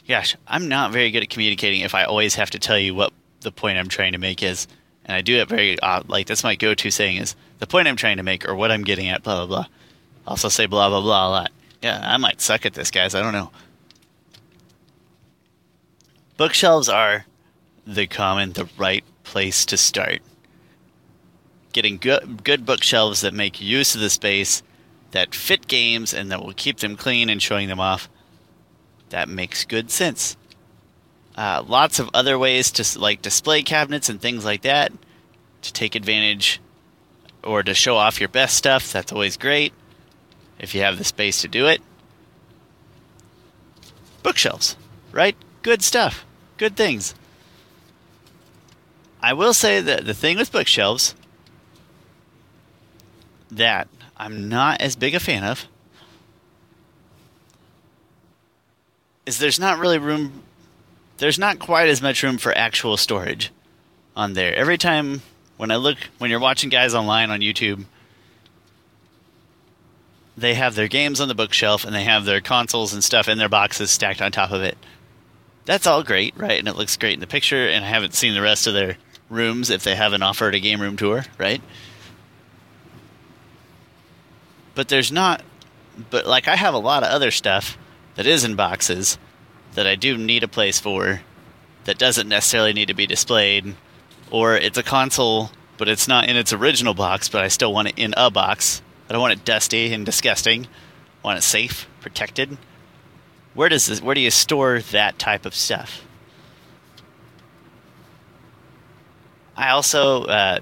Gosh, 0.10 0.36
I'm 0.46 0.68
not 0.68 0.92
very 0.92 1.10
good 1.10 1.24
at 1.24 1.30
communicating 1.30 1.82
if 1.82 1.96
I 1.96 2.04
always 2.04 2.36
have 2.36 2.50
to 2.50 2.60
tell 2.60 2.78
you 2.78 2.94
what 2.94 3.14
the 3.40 3.54
point 3.54 3.78
I'm 3.78 3.88
trying 3.88 4.12
to 4.12 4.18
make 4.18 4.44
is, 4.44 4.68
and 5.06 5.16
I 5.16 5.22
do 5.22 5.38
it 5.38 5.48
very 5.48 5.80
uh, 5.80 6.04
like 6.10 6.28
that's 6.28 6.44
my 6.44 6.58
go-to 6.58 6.92
saying 6.92 7.16
is 7.16 7.38
the 7.60 7.66
point 7.66 7.88
I'm 7.88 7.96
trying 7.96 8.18
to 8.18 8.24
make 8.24 8.46
or 8.46 8.56
what 8.56 8.72
I'm 8.72 8.84
getting 8.84 9.08
at. 9.08 9.24
Blah 9.24 9.46
blah 9.46 9.56
blah. 9.62 9.66
Also 10.28 10.50
say 10.50 10.66
blah 10.66 10.90
blah 10.90 11.00
blah 11.00 11.28
a 11.28 11.30
lot. 11.30 11.52
Yeah, 11.82 12.02
I 12.04 12.18
might 12.18 12.42
suck 12.42 12.66
at 12.66 12.74
this, 12.74 12.92
guys. 12.92 13.16
I 13.16 13.22
don't 13.22 13.32
know. 13.32 13.52
Bookshelves 16.40 16.88
are 16.88 17.26
the 17.86 18.08
common, 18.08 18.54
the 18.54 18.70
right 18.78 19.04
place 19.26 19.66
to 19.66 19.76
start. 19.76 20.22
Getting 21.74 21.98
good, 21.98 22.46
good 22.46 22.66
bookshelves 22.66 23.20
that 23.20 23.34
make 23.34 23.60
use 23.60 23.94
of 23.94 24.00
the 24.00 24.10
space, 24.10 24.64
that 25.12 25.36
fit 25.36 25.68
games, 25.68 26.14
and 26.14 26.32
that 26.32 26.42
will 26.42 26.54
keep 26.54 26.78
them 26.78 26.96
clean 26.96 27.30
and 27.30 27.42
showing 27.42 27.68
them 27.68 27.82
off. 27.82 28.08
That 29.10 29.28
makes 29.28 29.66
good 29.66 29.92
sense. 29.92 30.38
Uh, 31.36 31.62
lots 31.68 32.00
of 32.00 32.10
other 32.14 32.40
ways 32.40 32.72
to 32.72 33.00
like 33.00 33.22
display 33.22 33.62
cabinets 33.62 34.08
and 34.08 34.22
things 34.22 34.46
like 34.46 34.62
that 34.62 34.94
to 35.64 35.74
take 35.74 35.94
advantage 35.94 36.62
or 37.44 37.64
to 37.64 37.74
show 37.74 37.98
off 37.98 38.22
your 38.22 38.30
best 38.30 38.56
stuff. 38.56 38.94
That's 38.94 39.12
always 39.12 39.36
great 39.36 39.74
if 40.58 40.74
you 40.74 40.84
have 40.84 41.00
the 41.00 41.04
space 41.04 41.42
to 41.42 41.50
do 41.50 41.68
it. 41.68 41.82
bookshelves, 44.24 44.78
right? 45.12 45.36
Good 45.64 45.82
stuff, 45.82 46.26
good 46.60 46.76
things. 46.76 47.16
I 49.22 49.34
will 49.34 49.54
say 49.54 49.82
that 49.82 50.06
the 50.06 50.14
thing 50.14 50.38
with 50.38 50.52
bookshelves 50.52 51.16
that 53.50 53.88
I'm 54.16 54.48
not 54.48 54.80
as 54.82 54.96
big 54.96 55.16
a 55.16 55.20
fan 55.20 55.44
of 55.44 55.66
is 59.26 59.40
there's 59.40 59.60
not 59.60 59.80
really 59.80 59.98
room 59.98 60.44
there's 61.18 61.40
not 61.40 61.60
quite 61.60 61.90
as 61.90 62.02
much 62.02 62.24
room 62.24 62.38
for 62.38 62.58
actual 62.58 62.96
storage 62.96 63.52
on 64.16 64.34
there. 64.34 64.56
Every 64.56 64.78
time 64.78 65.22
when 65.58 65.72
I 65.72 65.76
look 65.76 65.98
when 66.18 66.30
you're 66.30 66.40
watching 66.40 66.70
guys 66.70 66.94
online 66.94 67.32
on 67.32 67.40
YouTube 67.40 67.86
they 70.38 70.54
have 70.54 70.76
their 70.76 70.88
games 70.88 71.20
on 71.20 71.28
the 71.28 71.36
bookshelf 71.36 71.84
and 71.84 71.94
they 71.94 72.04
have 72.04 72.26
their 72.26 72.40
consoles 72.40 72.94
and 72.94 73.04
stuff 73.04 73.28
in 73.28 73.38
their 73.38 73.50
boxes 73.50 73.92
stacked 73.92 74.22
on 74.22 74.32
top 74.32 74.52
of 74.52 74.62
it. 74.62 74.78
That's 75.70 75.86
all 75.86 76.02
great, 76.02 76.36
right? 76.36 76.58
And 76.58 76.68
it 76.68 76.76
looks 76.76 76.98
great 76.98 77.14
in 77.14 77.20
the 77.20 77.28
picture 77.28 77.68
and 77.68 77.86
I 77.86 77.88
haven't 77.88 78.16
seen 78.16 78.34
the 78.34 78.42
rest 78.42 78.66
of 78.66 78.74
their 78.74 78.98
rooms 79.30 79.70
if 79.70 79.84
they 79.84 79.94
haven't 79.94 80.24
offered 80.24 80.56
a 80.56 80.60
game 80.60 80.82
room 80.82 80.98
tour, 80.98 81.26
right? 81.38 81.62
But 84.74 84.88
there's 84.88 85.12
not 85.12 85.44
but 86.10 86.26
like 86.26 86.48
I 86.48 86.56
have 86.56 86.74
a 86.74 86.80
lot 86.80 87.04
of 87.04 87.10
other 87.10 87.30
stuff 87.30 87.78
that 88.16 88.26
is 88.26 88.44
in 88.44 88.56
boxes 88.56 89.20
that 89.76 89.86
I 89.86 89.94
do 89.94 90.18
need 90.18 90.42
a 90.42 90.48
place 90.48 90.80
for 90.80 91.22
that 91.84 92.00
doesn't 92.00 92.28
necessarily 92.28 92.74
need 92.74 92.88
to 92.88 92.96
be 92.96 93.06
displayed 93.06 93.76
or 94.32 94.56
it's 94.56 94.80
a 94.80 94.82
console 94.82 95.52
but 95.78 95.88
it's 95.88 96.08
not 96.08 96.28
in 96.28 96.36
its 96.36 96.52
original 96.52 96.96
box 96.96 97.30
but 97.30 97.44
I 97.44 97.48
still 97.48 97.72
want 97.72 97.90
it 97.90 98.00
in 98.00 98.16
a 98.18 98.32
box. 98.32 98.82
I 99.08 99.14
don't 99.14 99.22
want 99.22 99.34
it 99.34 99.46
dusty 99.46 99.94
and 99.94 100.04
disgusting. 100.04 100.66
I 100.66 101.28
want 101.28 101.38
it 101.38 101.44
safe, 101.44 101.88
protected. 102.02 102.58
Where 103.60 103.68
does 103.68 103.88
this 103.88 104.02
where 104.02 104.16
do 104.16 104.22
you 104.22 104.32
store 104.32 104.80
that 104.80 105.20
type 105.20 105.46
of 105.46 105.54
stuff? 105.54 106.06
I 109.54 109.72
also 109.72 110.24
uh, 110.24 110.60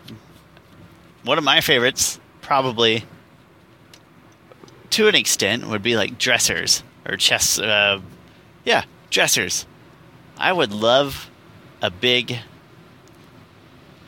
one 1.23 1.37
of 1.37 1.43
my 1.43 1.61
favorites, 1.61 2.19
probably 2.41 3.03
to 4.89 5.07
an 5.07 5.13
extent, 5.13 5.67
would 5.67 5.83
be 5.83 5.95
like 5.95 6.17
dressers 6.17 6.81
or 7.07 7.17
chests. 7.17 7.59
Uh, 7.59 8.01
yeah, 8.65 8.85
dressers. 9.11 9.67
I 10.35 10.51
would 10.51 10.71
love 10.71 11.29
a 11.83 11.91
big, 11.91 12.39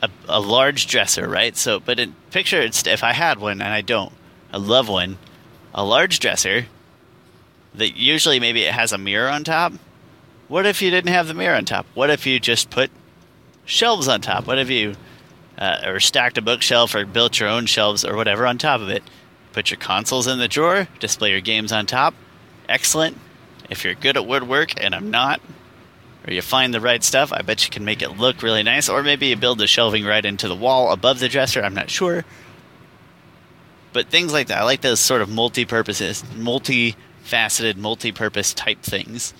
a, 0.02 0.10
a 0.28 0.40
large 0.40 0.88
dresser, 0.88 1.28
right? 1.28 1.56
So, 1.56 1.78
but 1.78 2.00
in, 2.00 2.16
picture 2.32 2.60
it's 2.60 2.84
if 2.88 3.04
I 3.04 3.12
had 3.12 3.38
one, 3.38 3.62
and 3.62 3.72
I 3.72 3.82
don't. 3.82 4.12
I 4.52 4.56
love 4.56 4.88
one, 4.88 5.18
a 5.72 5.84
large 5.84 6.18
dresser 6.18 6.66
that 7.74 7.96
usually 7.96 8.40
maybe 8.40 8.62
it 8.62 8.72
has 8.72 8.92
a 8.92 8.98
mirror 8.98 9.28
on 9.28 9.44
top. 9.44 9.72
What 10.48 10.66
if 10.66 10.82
you 10.82 10.90
didn't 10.90 11.12
have 11.12 11.28
the 11.28 11.34
mirror 11.34 11.56
on 11.56 11.64
top? 11.64 11.86
What 11.94 12.10
if 12.10 12.26
you 12.26 12.40
just 12.40 12.70
put 12.70 12.90
shelves 13.70 14.08
on 14.08 14.20
top. 14.20 14.46
What 14.46 14.58
if 14.58 14.68
you 14.68 14.96
uh, 15.58 15.82
or 15.86 16.00
stacked 16.00 16.38
a 16.38 16.42
bookshelf 16.42 16.94
or 16.94 17.04
built 17.06 17.38
your 17.38 17.48
own 17.48 17.66
shelves 17.66 18.04
or 18.04 18.16
whatever 18.16 18.46
on 18.46 18.58
top 18.58 18.80
of 18.80 18.88
it? 18.88 19.02
Put 19.52 19.70
your 19.70 19.78
consoles 19.78 20.26
in 20.26 20.38
the 20.38 20.48
drawer, 20.48 20.88
display 20.98 21.30
your 21.30 21.40
games 21.40 21.72
on 21.72 21.86
top. 21.86 22.14
Excellent. 22.68 23.16
If 23.68 23.84
you're 23.84 23.94
good 23.94 24.16
at 24.16 24.26
woodwork, 24.26 24.82
and 24.82 24.94
I'm 24.94 25.10
not, 25.10 25.40
or 26.26 26.32
you 26.32 26.42
find 26.42 26.74
the 26.74 26.80
right 26.80 27.02
stuff, 27.02 27.32
I 27.32 27.42
bet 27.42 27.64
you 27.64 27.70
can 27.70 27.84
make 27.84 28.02
it 28.02 28.10
look 28.10 28.42
really 28.42 28.62
nice. 28.62 28.88
Or 28.88 29.02
maybe 29.02 29.26
you 29.26 29.36
build 29.36 29.58
the 29.58 29.66
shelving 29.66 30.04
right 30.04 30.24
into 30.24 30.48
the 30.48 30.56
wall 30.56 30.92
above 30.92 31.18
the 31.20 31.28
dresser. 31.28 31.62
I'm 31.62 31.74
not 31.74 31.90
sure. 31.90 32.24
But 33.92 34.08
things 34.08 34.32
like 34.32 34.48
that, 34.48 34.58
I 34.58 34.64
like 34.64 34.82
those 34.82 35.00
sort 35.00 35.22
of 35.22 35.28
multi-purposes, 35.28 36.24
multi-faceted, 37.30 37.78
multi-purpose 37.78 38.54
type 38.54 38.82
things. 38.82 39.32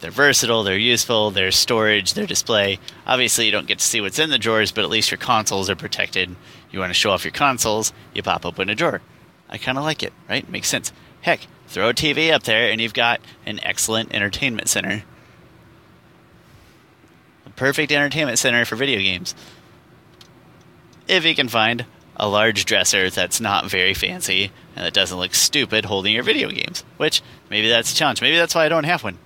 They're 0.00 0.10
versatile, 0.10 0.62
they're 0.62 0.78
useful, 0.78 1.30
there's 1.30 1.56
storage, 1.56 2.14
their 2.14 2.26
display. 2.26 2.78
Obviously, 3.06 3.46
you 3.46 3.52
don't 3.52 3.66
get 3.66 3.78
to 3.78 3.84
see 3.84 4.00
what's 4.00 4.18
in 4.18 4.30
the 4.30 4.38
drawers, 4.38 4.72
but 4.72 4.84
at 4.84 4.90
least 4.90 5.10
your 5.10 5.18
consoles 5.18 5.70
are 5.70 5.76
protected. 5.76 6.36
You 6.70 6.80
want 6.80 6.90
to 6.90 6.94
show 6.94 7.10
off 7.10 7.24
your 7.24 7.32
consoles, 7.32 7.92
you 8.14 8.22
pop 8.22 8.44
open 8.44 8.68
a 8.68 8.74
drawer. 8.74 9.00
I 9.48 9.58
kind 9.58 9.78
of 9.78 9.84
like 9.84 10.02
it, 10.02 10.12
right? 10.28 10.48
Makes 10.48 10.68
sense. 10.68 10.92
Heck, 11.22 11.46
throw 11.68 11.90
a 11.90 11.94
TV 11.94 12.32
up 12.32 12.42
there 12.42 12.70
and 12.70 12.80
you've 12.80 12.94
got 12.94 13.20
an 13.44 13.60
excellent 13.62 14.14
entertainment 14.14 14.68
center. 14.68 15.04
A 17.46 17.50
perfect 17.50 17.92
entertainment 17.92 18.38
center 18.38 18.64
for 18.64 18.76
video 18.76 19.00
games. 19.00 19.34
If 21.08 21.24
you 21.24 21.34
can 21.34 21.48
find 21.48 21.86
a 22.16 22.28
large 22.28 22.64
dresser 22.64 23.10
that's 23.10 23.40
not 23.40 23.70
very 23.70 23.94
fancy 23.94 24.50
and 24.74 24.84
that 24.84 24.94
doesn't 24.94 25.18
look 25.18 25.34
stupid 25.34 25.84
holding 25.84 26.14
your 26.14 26.22
video 26.22 26.50
games, 26.50 26.82
which 26.96 27.22
maybe 27.50 27.68
that's 27.68 27.92
a 27.92 27.94
challenge. 27.94 28.20
Maybe 28.22 28.36
that's 28.36 28.54
why 28.54 28.64
I 28.64 28.68
don't 28.68 28.84
have 28.84 29.04
one. 29.04 29.18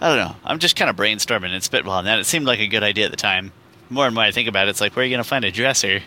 I 0.00 0.08
don't 0.08 0.18
know. 0.18 0.36
I'm 0.44 0.58
just 0.58 0.76
kind 0.76 0.90
of 0.90 0.96
brainstorming 0.96 1.50
and 1.50 1.62
spitballing 1.62 2.04
that. 2.04 2.18
It 2.18 2.24
seemed 2.24 2.46
like 2.46 2.58
a 2.58 2.66
good 2.66 2.82
idea 2.82 3.04
at 3.04 3.10
the 3.10 3.16
time. 3.16 3.52
More 3.90 4.06
and 4.06 4.14
more 4.14 4.24
I 4.24 4.30
think 4.30 4.48
about 4.48 4.66
it, 4.66 4.70
it's 4.70 4.80
like, 4.80 4.96
where 4.96 5.02
are 5.02 5.06
you 5.06 5.12
going 5.12 5.22
to 5.22 5.28
find 5.28 5.44
a 5.44 5.50
dresser 5.50 6.02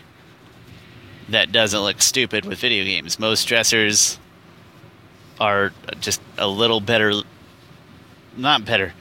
that 1.28 1.52
doesn't 1.52 1.80
look 1.80 2.02
stupid 2.02 2.44
with 2.44 2.58
video 2.58 2.84
games? 2.84 3.18
Most 3.18 3.46
dressers 3.46 4.18
are 5.40 5.72
just 6.00 6.20
a 6.36 6.48
little 6.48 6.80
better. 6.80 7.12
Not 8.36 8.64
better. 8.64 8.94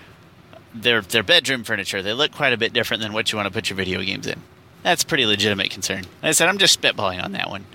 They're, 0.73 1.01
they're 1.01 1.23
bedroom 1.23 1.63
furniture. 1.63 2.03
They 2.03 2.13
look 2.13 2.31
quite 2.31 2.53
a 2.53 2.57
bit 2.57 2.71
different 2.71 3.01
than 3.01 3.13
what 3.13 3.31
you 3.31 3.37
want 3.37 3.47
to 3.47 3.53
put 3.53 3.69
your 3.69 3.77
video 3.77 4.01
games 4.01 4.27
in. 4.27 4.41
That's 4.87 5.03
pretty 5.03 5.25
legitimate 5.25 5.69
concern. 5.69 6.03
Like 6.23 6.29
I 6.29 6.31
said, 6.31 6.47
I'm 6.47 6.57
just 6.57 6.81
spitballing 6.81 7.21
on 7.21 7.33
that 7.33 7.49
one. 7.49 7.65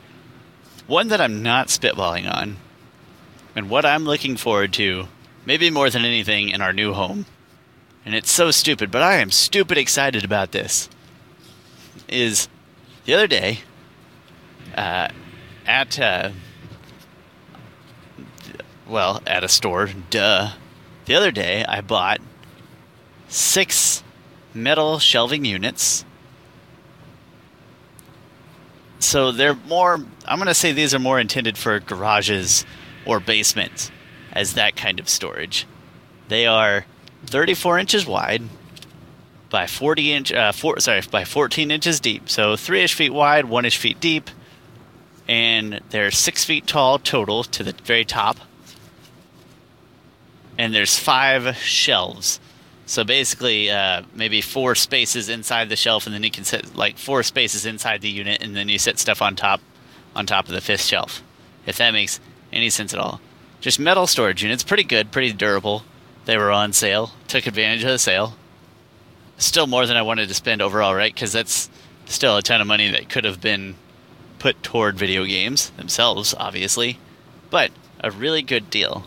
One 0.87 1.09
that 1.09 1.21
I'm 1.21 1.42
not 1.42 1.66
spitballing 1.66 2.26
on, 2.26 2.57
and 3.54 3.69
what 3.69 3.85
I'm 3.85 4.07
looking 4.07 4.35
forward 4.38 4.73
to 4.73 5.09
maybe 5.45 5.69
more 5.69 5.90
than 5.90 6.07
anything 6.07 6.49
in 6.49 6.62
our 6.62 6.73
new 6.73 6.95
home. 6.95 7.26
And 8.07 8.14
it's 8.14 8.31
so 8.31 8.50
stupid, 8.50 8.90
but 8.90 9.02
I 9.02 9.16
am 9.16 9.31
stupid 9.31 9.76
excited 9.76 10.25
about 10.25 10.52
this. 10.52 10.88
Is 12.09 12.49
the 13.04 13.12
other 13.12 13.26
day 13.26 13.59
uh, 14.75 15.09
at 15.66 16.00
uh, 16.00 16.31
well 18.88 19.21
at 19.26 19.45
a 19.45 19.49
store, 19.49 19.90
duh. 20.09 20.52
The 21.04 21.14
other 21.14 21.31
day 21.31 21.62
I 21.69 21.83
bought 21.83 22.23
six 23.28 24.02
metal 24.54 24.99
shelving 24.99 25.45
units. 25.45 26.07
So 29.02 29.32
they're 29.32 29.54
more. 29.54 29.94
I'm 30.26 30.38
going 30.38 30.47
to 30.47 30.54
say 30.54 30.73
these 30.73 30.94
are 30.94 30.99
more 30.99 31.18
intended 31.18 31.59
for 31.59 31.80
garages 31.80 32.64
or 33.04 33.21
basements 33.21 33.90
as 34.32 34.54
that 34.54 34.76
kind 34.76 35.00
of 35.00 35.09
storage. 35.09 35.66
They 36.28 36.47
are 36.47 36.87
34 37.26 37.78
inches 37.78 38.06
wide 38.06 38.42
by 39.50 39.66
40 39.66 40.12
inch, 40.12 40.32
uh, 40.32 40.52
four, 40.52 40.80
sorry, 40.80 41.02
by 41.11 41.25
14 41.25 41.71
inches 41.71 42.00
deep. 42.00 42.28
So 42.30 42.56
three 42.56 42.82
ish 42.82 42.94
feet 42.94 43.12
wide, 43.12 43.44
one 43.44 43.64
ish 43.64 43.76
feet 43.76 44.00
deep, 44.00 44.30
and 45.28 45.80
they're 45.90 46.11
six 46.11 46.44
feet 46.44 46.66
tall 46.66 46.99
total 46.99 47.44
to 47.44 47.62
the 47.62 47.75
very 47.85 48.04
top. 48.04 48.38
And 50.56 50.75
there's 50.75 50.99
five 50.99 51.56
shelves. 51.56 52.40
So 52.85 53.05
basically, 53.05 53.71
uh, 53.71 54.03
maybe 54.15 54.41
four 54.41 54.75
spaces 54.75 55.29
inside 55.29 55.69
the 55.69 55.77
shelf, 55.77 56.07
and 56.07 56.15
then 56.15 56.23
you 56.23 56.31
can 56.31 56.45
set 56.45 56.75
like 56.75 56.99
four 56.99 57.23
spaces 57.23 57.65
inside 57.65 58.01
the 58.01 58.11
unit, 58.11 58.43
and 58.43 58.57
then 58.57 58.69
you 58.69 58.79
set 58.79 58.99
stuff 58.99 59.23
on 59.23 59.37
top, 59.37 59.61
on 60.15 60.27
top 60.27 60.47
of 60.47 60.53
the 60.53 60.61
fifth 60.61 60.83
shelf. 60.83 61.23
If 61.65 61.77
that 61.79 61.93
makes 61.93 62.21
any 62.53 62.71
sense 62.71 62.93
at 62.93 63.01
all 63.01 63.21
just 63.62 63.79
metal 63.79 64.07
storage 64.07 64.43
units. 64.43 64.62
Pretty 64.62 64.85
good, 64.85 65.11
pretty 65.11 65.33
durable. 65.33 65.85
They 66.27 66.37
were 66.37 66.51
on 66.51 66.75
sale. 66.75 67.12
Took 67.29 67.47
advantage 67.47 67.85
of 67.85 67.91
the 67.91 67.99
sale. 67.99 68.35
Still 69.39 69.67
more 69.67 69.87
than 69.87 69.97
I 69.97 70.03
wanted 70.03 70.29
to 70.29 70.35
spend 70.35 70.61
overall, 70.61 70.95
right? 70.95 71.15
Because 71.15 71.33
that's 71.33 71.71
still 72.05 72.37
a 72.37 72.43
ton 72.43 72.61
of 72.61 72.67
money 72.67 72.91
that 72.91 73.09
could 73.09 73.25
have 73.25 73.41
been 73.41 73.77
put 74.39 74.62
toward 74.62 74.99
video 74.99 75.25
games 75.25 75.71
themselves, 75.71 76.35
obviously. 76.37 76.99
But 77.51 77.71
a 78.01 78.11
really 78.11 78.43
good 78.43 78.69
deal. 78.69 79.05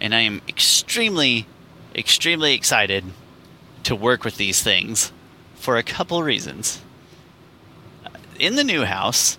And 0.00 0.14
I 0.14 0.20
am 0.20 0.42
extremely, 0.48 1.46
extremely 1.98 2.54
excited 2.54 3.04
to 3.84 3.94
work 3.94 4.24
with 4.24 4.36
these 4.36 4.62
things 4.62 5.12
for 5.54 5.76
a 5.76 5.82
couple 5.82 6.22
reasons. 6.22 6.80
In 8.38 8.54
the 8.54 8.64
new 8.64 8.84
house, 8.84 9.36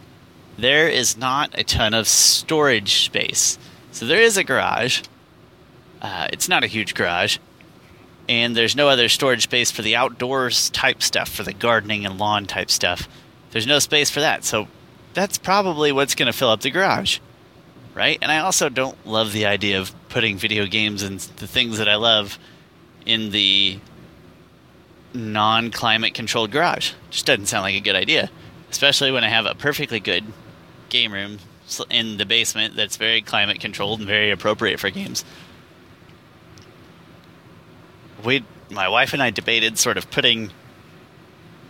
there 0.58 0.90
is 0.90 1.16
not 1.16 1.58
a 1.58 1.64
ton 1.64 1.94
of 1.94 2.08
storage 2.08 3.06
space. 3.06 3.58
So 3.92 4.06
there 4.06 4.22
is 4.22 4.38
a 4.38 4.44
garage. 4.44 5.04
Uh, 6.02 6.28
it's 6.34 6.50
not 6.50 6.64
a 6.64 6.68
huge 6.68 6.94
garage. 6.94 7.38
And 8.28 8.56
there's 8.56 8.76
no 8.76 8.90
other 8.90 9.10
storage 9.10 9.44
space 9.44 9.72
for 9.72 9.82
the 9.82 9.96
outdoors 9.96 10.70
type 10.70 11.02
stuff, 11.02 11.30
for 11.30 11.44
the 11.44 11.54
gardening 11.54 12.06
and 12.06 12.20
lawn 12.20 12.46
type 12.46 12.70
stuff. 12.70 13.08
There's 13.52 13.66
no 13.66 13.80
space 13.80 14.10
for 14.10 14.20
that. 14.20 14.44
So 14.44 14.68
that's 15.14 15.38
probably 15.38 15.92
what's 15.92 16.14
going 16.16 16.32
to 16.32 16.38
fill 16.38 16.50
up 16.50 16.62
the 16.62 16.70
garage. 16.70 17.20
Right? 17.96 18.20
And 18.22 18.32
I 18.32 18.40
also 18.40 18.70
don't 18.70 19.08
love 19.08 19.34
the 19.34 19.46
idea 19.46 19.80
of 19.80 19.94
putting 20.10 20.38
video 20.38 20.66
games 20.66 21.04
and 21.04 21.20
the 21.20 21.48
things 21.48 21.78
that 21.78 21.88
I 21.88 21.96
love 21.96 22.38
in 23.06 23.32
the 23.32 23.80
non 25.14 25.72
climate 25.72 26.14
controlled 26.14 26.52
garage. 26.52 26.94
Just 27.10 27.26
doesn't 27.26 27.48
sound 27.48 27.64
like 27.64 27.76
a 27.76 27.80
good 27.80 27.96
idea. 27.96 28.30
Especially 28.70 29.12
when 29.12 29.24
I 29.24 29.30
have 29.30 29.46
a 29.46 29.56
perfectly 29.56 30.00
good 30.00 30.24
game 30.90 31.12
room 31.12 31.40
in 31.90 32.18
the 32.18 32.26
basement 32.26 32.76
that's 32.76 32.98
very 32.98 33.22
climate 33.22 33.60
controlled 33.60 34.00
and 34.00 34.08
very 34.08 34.32
appropriate 34.32 34.80
for 34.80 34.90
games. 34.90 35.24
We, 38.24 38.44
my 38.70 38.90
wife 38.90 39.14
and 39.14 39.22
I, 39.24 39.30
debated 39.30 39.78
sort 39.78 39.98
of 39.98 40.12
putting, 40.12 40.52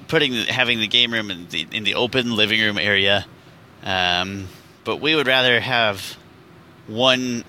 putting 0.08 0.34
having 0.34 0.80
the 0.80 0.88
game 0.88 1.14
room 1.14 1.30
in 1.30 1.48
the 1.50 1.68
in 1.72 1.84
the 1.84 1.96
open 1.96 2.36
living 2.36 2.60
room 2.60 2.78
area, 2.78 3.26
um, 3.84 4.48
but 4.84 4.98
we 4.98 5.16
would 5.16 5.28
rather 5.28 5.60
have 5.60 6.18
one. 6.88 7.44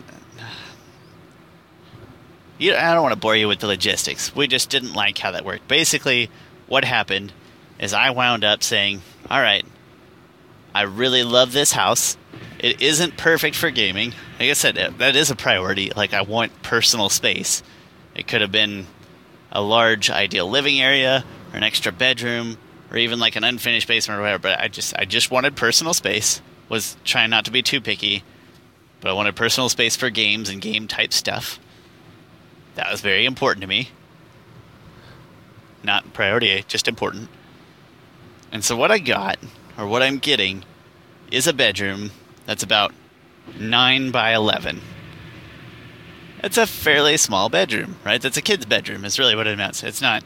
You, 2.61 2.77
I 2.77 2.93
don't 2.93 3.03
want 3.03 3.15
to 3.15 3.19
bore 3.19 3.35
you 3.35 3.49
with 3.49 3.61
the 3.61 3.67
logistics. 3.67 4.37
We 4.37 4.47
just 4.47 4.69
didn't 4.69 4.93
like 4.93 5.17
how 5.17 5.31
that 5.31 5.47
worked. 5.47 5.67
Basically, 5.67 6.29
what 6.69 6.85
happened 6.85 7.33
is 7.79 7.95
I 7.95 8.11
wound 8.11 8.45
up 8.45 8.63
saying, 8.63 9.01
"All 9.31 9.41
right, 9.41 9.65
I 10.75 10.83
really 10.83 11.25
love 11.25 11.53
this 11.53 11.73
house. 11.73 12.19
It 12.59 12.83
isn't 12.83 13.17
perfect 13.17 13.57
for 13.57 13.71
gaming. 13.71 14.13
Like 14.39 14.51
I 14.51 14.53
said, 14.53 14.77
that 14.99 15.17
is 15.17 15.31
a 15.31 15.37
priority. 15.37 15.91
Like 15.97 16.13
I 16.13 16.21
want 16.21 16.63
personal 16.63 17.09
space. 17.09 17.63
It 18.15 18.29
could 18.29 18.43
have 18.43 18.53
been 18.53 18.87
a 19.51 19.63
large 19.63 20.11
ideal 20.11 20.49
living 20.49 20.81
area 20.81 21.25
or 21.53 21.57
an 21.57 21.63
extra 21.63 21.93
bedroom 21.93 22.59
or 22.91 22.99
even 22.99 23.19
like 23.19 23.37
an 23.37 23.45
unfinished 23.45 23.89
basement 23.89 24.19
or 24.19 24.23
whatever, 24.23 24.43
but 24.43 24.61
I 24.61 24.69
just 24.69 24.95
I 24.99 25.07
just 25.07 25.31
wanted 25.31 25.57
personal 25.57 25.95
space. 25.95 26.43
Was 26.69 26.97
trying 27.05 27.31
not 27.31 27.47
to 27.47 27.51
be 27.51 27.63
too 27.63 27.81
picky, 27.81 28.23
but 29.01 29.11
I 29.11 29.15
wanted 29.15 29.35
personal 29.35 29.71
space 29.71 29.97
for 29.97 30.11
games 30.11 30.51
and 30.51 30.61
game 30.61 30.87
type 30.87 31.15
stuff. 31.15 31.59
That 32.81 32.91
was 32.91 33.03
very 33.03 33.27
important 33.27 33.61
to 33.61 33.67
me. 33.67 33.91
Not 35.83 36.15
priority, 36.15 36.65
just 36.67 36.89
important. 36.89 37.29
And 38.51 38.65
so 38.65 38.75
what 38.75 38.91
I 38.91 38.99
got 38.99 39.39
or 39.77 39.87
what 39.87 40.01
I'm 40.01 40.17
getting 40.17 40.65
is 41.31 41.47
a 41.47 41.53
bedroom 41.53 42.11
that's 42.47 42.63
about 42.63 42.95
9 43.59 44.11
by 44.11 44.35
11. 44.35 44.81
It's 46.43 46.57
a 46.57 46.67
fairly 46.67 47.19
small 47.19 47.51
bedroom, 47.51 47.97
right? 48.03 48.21
That's 48.21 48.39
a 48.39 48.43
kid's 48.43 48.65
bedroom, 48.65 49.05
is 49.05 49.19
really 49.19 49.37
what 49.37 49.47
it 49.47 49.53
amounts. 49.53 49.83
It's 49.83 50.01
not 50.01 50.25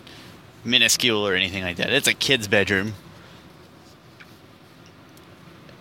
minuscule 0.65 1.27
or 1.27 1.35
anything 1.35 1.65
like 1.65 1.79
that. 1.79 1.93
It's 1.93 2.07
a 2.07 2.15
kid's 2.15 2.47
bedroom. 2.47 2.93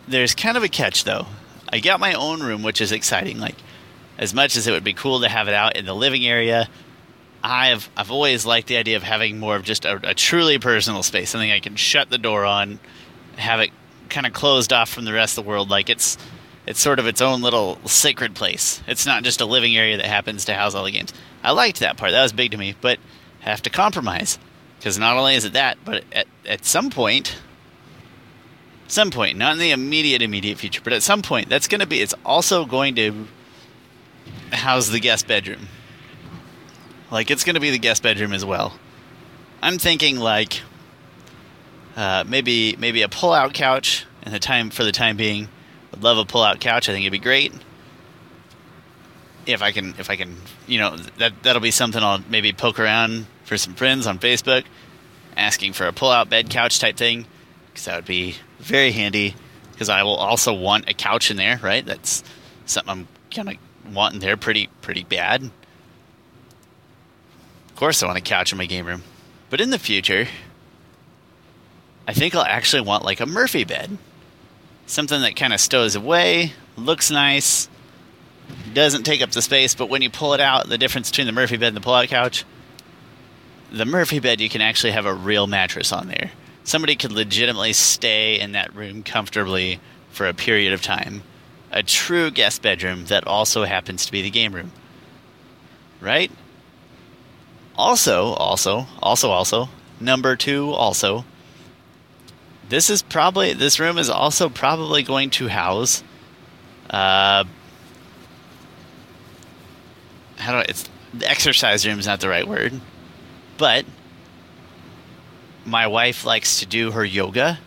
There's 0.07 0.33
kind 0.33 0.57
of 0.57 0.63
a 0.63 0.69
catch, 0.69 1.03
though. 1.03 1.27
I 1.69 1.79
got 1.79 1.99
my 1.99 2.13
own 2.13 2.41
room, 2.41 2.63
which 2.63 2.81
is 2.81 2.91
exciting. 2.91 3.37
Like, 3.37 3.57
as 4.17 4.33
much 4.33 4.55
as 4.55 4.67
it 4.67 4.71
would 4.71 4.83
be 4.83 4.93
cool 4.93 5.21
to 5.21 5.29
have 5.29 5.47
it 5.47 5.53
out 5.53 5.75
in 5.75 5.85
the 5.85 5.95
living 5.95 6.25
area, 6.25 6.69
I've 7.43 7.89
I've 7.97 8.11
always 8.11 8.45
liked 8.45 8.67
the 8.67 8.77
idea 8.77 8.95
of 8.95 9.03
having 9.03 9.39
more 9.39 9.55
of 9.55 9.63
just 9.63 9.85
a, 9.85 9.99
a 10.09 10.13
truly 10.13 10.59
personal 10.59 11.03
space, 11.03 11.29
something 11.29 11.51
I 11.51 11.59
can 11.59 11.75
shut 11.75 12.09
the 12.09 12.17
door 12.17 12.45
on, 12.45 12.79
have 13.35 13.59
it 13.59 13.71
kind 14.09 14.25
of 14.25 14.33
closed 14.33 14.71
off 14.71 14.89
from 14.89 15.05
the 15.05 15.13
rest 15.13 15.37
of 15.37 15.43
the 15.43 15.49
world. 15.49 15.69
Like 15.69 15.89
it's 15.89 16.17
it's 16.65 16.79
sort 16.79 16.99
of 16.99 17.07
its 17.07 17.21
own 17.21 17.41
little 17.41 17.77
sacred 17.85 18.35
place. 18.35 18.81
It's 18.87 19.05
not 19.05 19.23
just 19.23 19.41
a 19.41 19.45
living 19.45 19.75
area 19.75 19.97
that 19.97 20.05
happens 20.05 20.45
to 20.45 20.53
house 20.53 20.73
all 20.73 20.85
the 20.85 20.91
games. 20.91 21.11
I 21.43 21.51
liked 21.51 21.81
that 21.81 21.97
part. 21.97 22.11
That 22.11 22.23
was 22.23 22.31
big 22.31 22.51
to 22.51 22.57
me, 22.57 22.75
but 22.79 22.99
have 23.41 23.61
to 23.63 23.69
compromise 23.69 24.39
because 24.79 24.97
not 24.97 25.17
only 25.17 25.35
is 25.35 25.43
it 25.43 25.53
that, 25.53 25.77
but 25.83 26.05
at 26.13 26.27
at 26.45 26.63
some 26.63 26.89
point, 26.89 27.37
some 28.87 29.11
point, 29.11 29.37
not 29.37 29.53
in 29.53 29.59
the 29.59 29.71
immediate 29.71 30.21
immediate 30.21 30.57
future, 30.57 30.81
but 30.81 30.93
at 30.93 31.03
some 31.03 31.21
point, 31.21 31.49
that's 31.49 31.67
going 31.67 31.81
to 31.81 31.87
be. 31.87 32.01
It's 32.01 32.15
also 32.25 32.65
going 32.65 32.95
to 32.95 33.27
house 34.55 34.89
the 34.89 34.99
guest 34.99 35.27
bedroom. 35.27 35.67
Like 37.11 37.29
it's 37.31 37.43
going 37.43 37.55
to 37.55 37.59
be 37.59 37.69
the 37.69 37.79
guest 37.79 38.03
bedroom 38.03 38.33
as 38.33 38.43
well. 38.43 38.73
I'm 39.61 39.77
thinking 39.77 40.19
like 40.19 40.61
uh, 41.95 42.23
maybe 42.27 42.75
maybe 42.77 43.01
a 43.01 43.09
pull-out 43.09 43.53
couch 43.53 44.05
And 44.23 44.33
the 44.33 44.39
time 44.39 44.69
for 44.69 44.83
the 44.83 44.91
time 44.91 45.17
being. 45.17 45.49
Would 45.91 46.03
love 46.03 46.17
a 46.17 46.25
pull-out 46.25 46.59
couch. 46.59 46.89
I 46.89 46.93
think 46.93 47.03
it'd 47.03 47.11
be 47.11 47.19
great. 47.19 47.53
If 49.45 49.61
I 49.61 49.71
can, 49.71 49.93
if 49.99 50.09
I 50.09 50.15
can, 50.15 50.37
you 50.65 50.79
know, 50.79 50.95
that 51.17 51.43
that'll 51.43 51.61
be 51.61 51.71
something 51.71 52.01
I'll 52.01 52.23
maybe 52.29 52.53
poke 52.53 52.79
around 52.79 53.27
for 53.43 53.57
some 53.57 53.75
friends 53.75 54.07
on 54.07 54.17
Facebook, 54.17 54.63
asking 55.35 55.73
for 55.73 55.85
a 55.85 55.93
pull-out 55.93 56.29
bed 56.29 56.49
couch 56.49 56.79
type 56.79 56.95
thing, 56.95 57.25
because 57.67 57.85
that 57.85 57.95
would 57.97 58.05
be 58.05 58.37
very 58.59 58.91
handy. 58.91 59.35
Because 59.71 59.89
I 59.89 60.03
will 60.03 60.15
also 60.15 60.53
want 60.53 60.89
a 60.89 60.93
couch 60.93 61.29
in 61.29 61.37
there, 61.37 61.59
right? 61.61 61.85
That's 61.85 62.23
something 62.65 62.91
I'm 62.91 63.07
kind 63.31 63.49
of 63.49 63.57
wanting 63.91 64.19
there 64.19 64.37
pretty 64.37 64.67
pretty 64.81 65.03
bad. 65.03 65.43
Of 67.69 67.75
course, 67.75 68.03
I 68.03 68.07
want 68.07 68.17
a 68.17 68.21
couch 68.21 68.51
in 68.51 68.57
my 68.57 68.65
game 68.65 68.85
room, 68.85 69.03
but 69.49 69.59
in 69.59 69.71
the 69.71 69.79
future, 69.79 70.27
I 72.07 72.13
think 72.13 72.35
I'll 72.35 72.43
actually 72.43 72.81
want 72.81 73.03
like 73.03 73.19
a 73.19 73.25
Murphy 73.25 73.63
bed. 73.63 73.97
Something 74.85 75.21
that 75.21 75.35
kind 75.35 75.53
of 75.53 75.61
stows 75.61 75.95
away, 75.95 76.53
looks 76.75 77.09
nice, 77.09 77.69
doesn't 78.73 79.03
take 79.03 79.21
up 79.21 79.31
the 79.31 79.41
space, 79.41 79.75
but 79.75 79.89
when 79.89 80.01
you 80.01 80.09
pull 80.09 80.33
it 80.33 80.41
out, 80.41 80.67
the 80.67 80.77
difference 80.77 81.09
between 81.09 81.27
the 81.27 81.33
Murphy 81.33 81.57
bed 81.57 81.67
and 81.67 81.77
the 81.77 81.81
pull-out 81.81 82.07
couch, 82.09 82.43
the 83.71 83.85
Murphy 83.85 84.19
bed 84.19 84.41
you 84.41 84.49
can 84.49 84.61
actually 84.61 84.91
have 84.91 85.05
a 85.05 85.13
real 85.13 85.47
mattress 85.47 85.91
on 85.91 86.07
there. 86.07 86.31
Somebody 86.63 86.95
could 86.95 87.11
legitimately 87.11 87.73
stay 87.73 88.39
in 88.39 88.51
that 88.53 88.75
room 88.75 89.03
comfortably 89.03 89.79
for 90.09 90.27
a 90.27 90.33
period 90.33 90.73
of 90.73 90.81
time. 90.81 91.23
A 91.73 91.83
true 91.83 92.31
guest 92.31 92.61
bedroom 92.61 93.05
that 93.05 93.27
also 93.27 93.65
happens 93.65 94.05
to 94.05 94.11
be 94.11 94.21
the 94.21 94.29
game 94.29 94.53
room. 94.53 94.71
Right? 95.99 96.31
Also, 97.75 98.27
also, 98.33 98.85
also, 99.01 99.31
also, 99.31 99.69
number 99.99 100.35
two, 100.35 100.69
also, 100.69 101.25
this 102.69 102.89
is 102.89 103.01
probably 103.01 103.53
this 103.53 103.79
room 103.79 103.97
is 103.97 104.09
also 104.09 104.49
probably 104.49 105.03
going 105.03 105.29
to 105.29 105.47
house 105.47 106.03
uh 106.89 107.43
how 110.37 110.51
do 110.53 110.57
I, 110.57 110.65
it's 110.67 110.89
the 111.13 111.29
exercise 111.29 111.85
room 111.85 111.99
is 111.99 112.07
not 112.07 112.19
the 112.19 112.29
right 112.29 112.47
word 112.47 112.79
but 113.57 113.85
my 115.65 115.87
wife 115.87 116.25
likes 116.25 116.59
to 116.59 116.65
do 116.65 116.91
her 116.91 117.05
yoga 117.05 117.59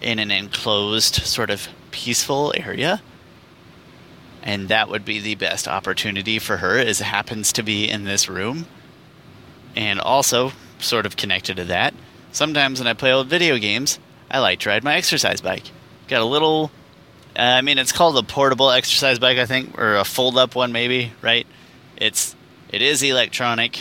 in 0.00 0.18
an 0.18 0.30
enclosed 0.30 1.16
sort 1.16 1.50
of 1.50 1.68
peaceful 1.90 2.52
area 2.56 3.02
and 4.46 4.68
that 4.68 4.88
would 4.88 5.04
be 5.04 5.20
the 5.20 5.34
best 5.34 5.68
opportunity 5.68 6.38
for 6.38 6.56
her 6.56 6.78
as 6.78 7.02
it 7.02 7.04
happens 7.04 7.52
to 7.52 7.62
be 7.62 7.90
in 7.90 8.04
this 8.04 8.30
room 8.30 8.64
and 9.74 10.00
also 10.00 10.52
sort 10.78 11.04
of 11.04 11.16
connected 11.16 11.56
to 11.56 11.64
that 11.64 11.92
sometimes 12.32 12.78
when 12.78 12.88
i 12.88 12.94
play 12.94 13.12
old 13.12 13.26
video 13.26 13.58
games 13.58 13.98
I 14.30 14.40
like 14.40 14.60
to 14.60 14.68
ride 14.68 14.84
my 14.84 14.96
exercise 14.96 15.40
bike. 15.40 15.64
Got 16.08 16.20
a 16.20 16.24
little, 16.24 16.70
uh, 17.36 17.42
I 17.42 17.60
mean, 17.62 17.78
it's 17.78 17.92
called 17.92 18.16
a 18.18 18.22
portable 18.22 18.70
exercise 18.70 19.18
bike, 19.18 19.38
I 19.38 19.46
think, 19.46 19.78
or 19.78 19.96
a 19.96 20.04
fold-up 20.04 20.54
one, 20.54 20.72
maybe. 20.72 21.12
Right? 21.22 21.46
It's 21.96 22.34
it 22.70 22.82
is 22.82 23.02
electronic, 23.02 23.78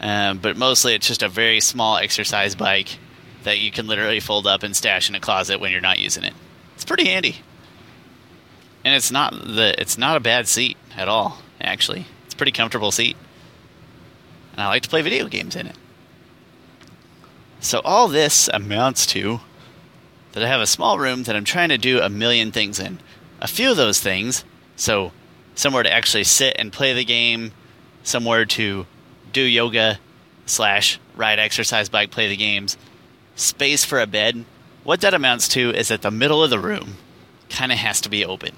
um, 0.00 0.38
but 0.38 0.56
mostly 0.56 0.94
it's 0.94 1.08
just 1.08 1.22
a 1.22 1.28
very 1.28 1.60
small 1.60 1.96
exercise 1.96 2.54
bike 2.54 2.98
that 3.44 3.58
you 3.58 3.70
can 3.70 3.86
literally 3.86 4.20
fold 4.20 4.46
up 4.46 4.62
and 4.62 4.76
stash 4.76 5.08
in 5.08 5.14
a 5.14 5.20
closet 5.20 5.60
when 5.60 5.72
you're 5.72 5.80
not 5.80 5.98
using 5.98 6.24
it. 6.24 6.34
It's 6.74 6.84
pretty 6.84 7.06
handy, 7.06 7.36
and 8.84 8.94
it's 8.94 9.10
not 9.10 9.32
the 9.32 9.74
it's 9.78 9.98
not 9.98 10.16
a 10.16 10.20
bad 10.20 10.48
seat 10.48 10.76
at 10.96 11.08
all. 11.08 11.38
Actually, 11.60 12.06
it's 12.24 12.34
a 12.34 12.36
pretty 12.36 12.52
comfortable 12.52 12.90
seat, 12.90 13.16
and 14.52 14.60
I 14.60 14.68
like 14.68 14.82
to 14.82 14.88
play 14.88 15.02
video 15.02 15.28
games 15.28 15.56
in 15.56 15.66
it. 15.66 15.76
So 17.60 17.80
all 17.84 18.08
this 18.08 18.48
amounts 18.52 19.04
to 19.06 19.40
that 20.32 20.42
I 20.42 20.48
have 20.48 20.60
a 20.60 20.66
small 20.66 20.98
room 20.98 21.24
that 21.24 21.36
I'm 21.36 21.44
trying 21.44 21.68
to 21.68 21.78
do 21.78 22.00
a 22.00 22.08
million 22.08 22.52
things 22.52 22.78
in. 22.78 23.00
A 23.40 23.48
few 23.48 23.70
of 23.70 23.76
those 23.76 24.00
things, 24.00 24.44
so 24.76 25.12
somewhere 25.54 25.82
to 25.82 25.92
actually 25.92 26.24
sit 26.24 26.56
and 26.58 26.72
play 26.72 26.94
the 26.94 27.04
game, 27.04 27.52
somewhere 28.02 28.44
to 28.46 28.86
do 29.32 29.42
yoga 29.42 29.98
slash 30.46 30.98
ride 31.14 31.38
exercise 31.38 31.88
bike, 31.88 32.10
play 32.10 32.28
the 32.28 32.36
games, 32.36 32.76
space 33.36 33.84
for 33.84 34.00
a 34.00 34.06
bed. 34.06 34.44
What 34.84 35.02
that 35.02 35.14
amounts 35.14 35.48
to 35.48 35.70
is 35.70 35.88
that 35.88 36.02
the 36.02 36.10
middle 36.10 36.42
of 36.42 36.50
the 36.50 36.58
room 36.58 36.96
kind 37.50 37.72
of 37.72 37.78
has 37.78 38.00
to 38.02 38.08
be 38.08 38.24
open. 38.24 38.56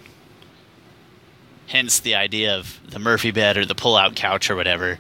Hence 1.73 2.01
the 2.01 2.15
idea 2.15 2.55
of 2.55 2.79
the 2.87 2.99
Murphy 2.99 3.31
bed 3.31 3.57
or 3.57 3.65
the 3.65 3.75
pull 3.75 3.97
out 3.97 4.15
couch 4.15 4.51
or 4.51 4.57
whatever. 4.57 4.99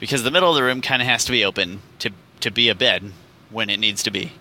Because 0.00 0.24
the 0.24 0.30
middle 0.32 0.50
of 0.50 0.56
the 0.56 0.64
room 0.64 0.80
kind 0.80 1.00
of 1.00 1.06
has 1.06 1.24
to 1.26 1.30
be 1.30 1.44
open 1.44 1.82
to 2.00 2.10
to 2.40 2.50
be 2.50 2.68
a 2.68 2.74
bed 2.74 3.12
when 3.48 3.70
it 3.70 3.78
needs 3.78 4.02
to 4.02 4.10
be. 4.10 4.32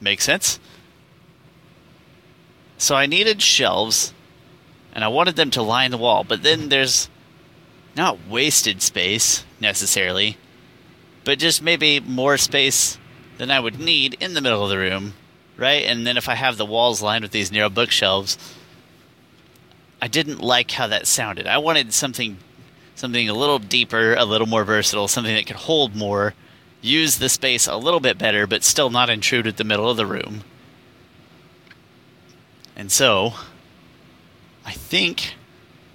Make 0.00 0.20
sense? 0.20 0.58
So 2.76 2.96
I 2.96 3.06
needed 3.06 3.40
shelves 3.40 4.12
and 4.92 5.04
I 5.04 5.08
wanted 5.08 5.36
them 5.36 5.52
to 5.52 5.62
line 5.62 5.92
the 5.92 5.96
wall, 5.96 6.24
but 6.24 6.42
then 6.42 6.68
there's 6.68 7.08
not 7.94 8.26
wasted 8.28 8.82
space 8.82 9.44
necessarily, 9.60 10.38
but 11.22 11.38
just 11.38 11.62
maybe 11.62 12.00
more 12.00 12.36
space 12.36 12.98
than 13.38 13.52
I 13.52 13.60
would 13.60 13.78
need 13.78 14.16
in 14.18 14.34
the 14.34 14.40
middle 14.40 14.64
of 14.64 14.70
the 14.70 14.78
room, 14.78 15.14
right? 15.56 15.84
And 15.84 16.04
then 16.04 16.16
if 16.16 16.28
I 16.28 16.34
have 16.34 16.56
the 16.56 16.66
walls 16.66 17.00
lined 17.00 17.22
with 17.22 17.30
these 17.30 17.52
narrow 17.52 17.70
bookshelves, 17.70 18.36
I 20.00 20.08
didn't 20.08 20.40
like 20.40 20.70
how 20.72 20.86
that 20.88 21.06
sounded. 21.06 21.46
I 21.46 21.58
wanted 21.58 21.92
something 21.92 22.38
something 22.96 23.28
a 23.28 23.34
little 23.34 23.58
deeper, 23.58 24.14
a 24.14 24.24
little 24.24 24.46
more 24.46 24.64
versatile, 24.64 25.06
something 25.06 25.34
that 25.34 25.46
could 25.46 25.56
hold 25.56 25.94
more, 25.94 26.34
use 26.80 27.18
the 27.18 27.28
space 27.28 27.66
a 27.66 27.76
little 27.76 28.00
bit 28.00 28.18
better, 28.18 28.46
but 28.46 28.64
still 28.64 28.90
not 28.90 29.10
intrude 29.10 29.46
at 29.46 29.58
the 29.58 29.64
middle 29.64 29.90
of 29.90 29.96
the 29.96 30.06
room. 30.06 30.42
And 32.74 32.90
so, 32.90 33.34
I 34.64 34.72
think, 34.72 35.34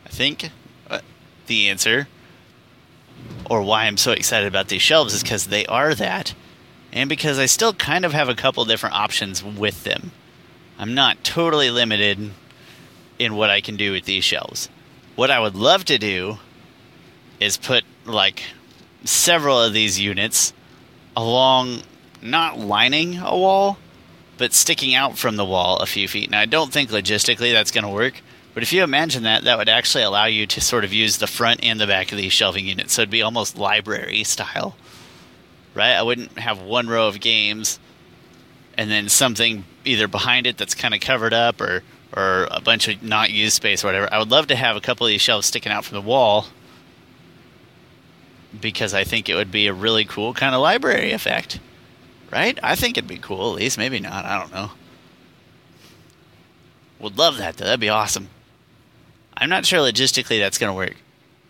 I 0.05 0.09
think 0.09 0.51
uh, 0.89 0.99
the 1.47 1.69
answer, 1.69 2.07
or 3.49 3.61
why 3.61 3.85
I'm 3.85 3.97
so 3.97 4.11
excited 4.11 4.47
about 4.47 4.67
these 4.67 4.81
shelves, 4.81 5.13
is 5.13 5.23
because 5.23 5.47
they 5.47 5.65
are 5.65 5.93
that, 5.95 6.33
and 6.91 7.09
because 7.09 7.39
I 7.39 7.45
still 7.47 7.73
kind 7.73 8.05
of 8.05 8.13
have 8.13 8.29
a 8.29 8.35
couple 8.35 8.63
different 8.65 8.95
options 8.95 9.43
with 9.43 9.83
them. 9.83 10.11
I'm 10.77 10.93
not 10.93 11.23
totally 11.23 11.69
limited 11.69 12.31
in 13.21 13.35
what 13.35 13.51
I 13.51 13.61
can 13.61 13.77
do 13.77 13.91
with 13.91 14.05
these 14.05 14.23
shelves. 14.23 14.67
What 15.15 15.29
I 15.29 15.39
would 15.39 15.55
love 15.55 15.85
to 15.85 15.99
do 15.99 16.39
is 17.39 17.55
put 17.55 17.83
like 18.05 18.43
several 19.03 19.61
of 19.61 19.73
these 19.73 19.99
units 19.99 20.53
along, 21.15 21.83
not 22.21 22.57
lining 22.57 23.19
a 23.19 23.37
wall, 23.37 23.77
but 24.37 24.53
sticking 24.53 24.95
out 24.95 25.19
from 25.19 25.35
the 25.35 25.45
wall 25.45 25.77
a 25.77 25.85
few 25.85 26.07
feet. 26.07 26.31
Now, 26.31 26.39
I 26.39 26.45
don't 26.45 26.73
think 26.73 26.89
logistically 26.89 27.53
that's 27.53 27.69
going 27.69 27.83
to 27.83 27.89
work, 27.91 28.21
but 28.55 28.63
if 28.63 28.73
you 28.73 28.83
imagine 28.83 29.23
that, 29.23 29.43
that 29.43 29.59
would 29.59 29.69
actually 29.69 30.03
allow 30.03 30.25
you 30.25 30.47
to 30.47 30.61
sort 30.61 30.83
of 30.83 30.91
use 30.91 31.19
the 31.19 31.27
front 31.27 31.63
and 31.63 31.79
the 31.79 31.85
back 31.85 32.11
of 32.11 32.17
these 32.17 32.33
shelving 32.33 32.65
units. 32.65 32.93
So 32.93 33.03
it'd 33.03 33.11
be 33.11 33.21
almost 33.21 33.55
library 33.55 34.23
style, 34.23 34.75
right? 35.75 35.93
I 35.93 36.01
wouldn't 36.01 36.39
have 36.39 36.59
one 36.59 36.87
row 36.87 37.07
of 37.07 37.19
games 37.19 37.79
and 38.77 38.89
then 38.89 39.09
something 39.09 39.65
either 39.85 40.07
behind 40.07 40.47
it 40.47 40.57
that's 40.57 40.73
kind 40.73 40.95
of 40.95 41.01
covered 41.01 41.33
up 41.33 41.61
or 41.61 41.83
or 42.13 42.47
a 42.51 42.61
bunch 42.61 42.87
of 42.87 43.01
not 43.01 43.31
used 43.31 43.55
space 43.55 43.83
or 43.83 43.87
whatever. 43.87 44.09
I 44.11 44.19
would 44.19 44.31
love 44.31 44.47
to 44.47 44.55
have 44.55 44.75
a 44.75 44.81
couple 44.81 45.05
of 45.05 45.11
these 45.11 45.21
shelves 45.21 45.47
sticking 45.47 45.71
out 45.71 45.85
from 45.85 45.95
the 45.95 46.01
wall 46.01 46.47
because 48.59 48.93
I 48.93 49.03
think 49.03 49.29
it 49.29 49.35
would 49.35 49.51
be 49.51 49.67
a 49.67 49.73
really 49.73 50.05
cool 50.05 50.33
kind 50.33 50.53
of 50.53 50.61
library 50.61 51.11
effect. 51.11 51.59
Right? 52.31 52.57
I 52.63 52.75
think 52.75 52.97
it'd 52.97 53.09
be 53.09 53.17
cool, 53.17 53.51
at 53.51 53.57
least. 53.57 53.77
Maybe 53.77 53.99
not. 53.99 54.23
I 54.25 54.39
don't 54.39 54.53
know. 54.53 54.71
Would 56.99 57.17
love 57.17 57.37
that, 57.37 57.57
though. 57.57 57.65
That'd 57.65 57.79
be 57.79 57.89
awesome. 57.89 58.29
I'm 59.35 59.49
not 59.49 59.65
sure 59.65 59.79
logistically 59.79 60.39
that's 60.39 60.57
going 60.57 60.69
to 60.69 60.75
work. 60.75 60.95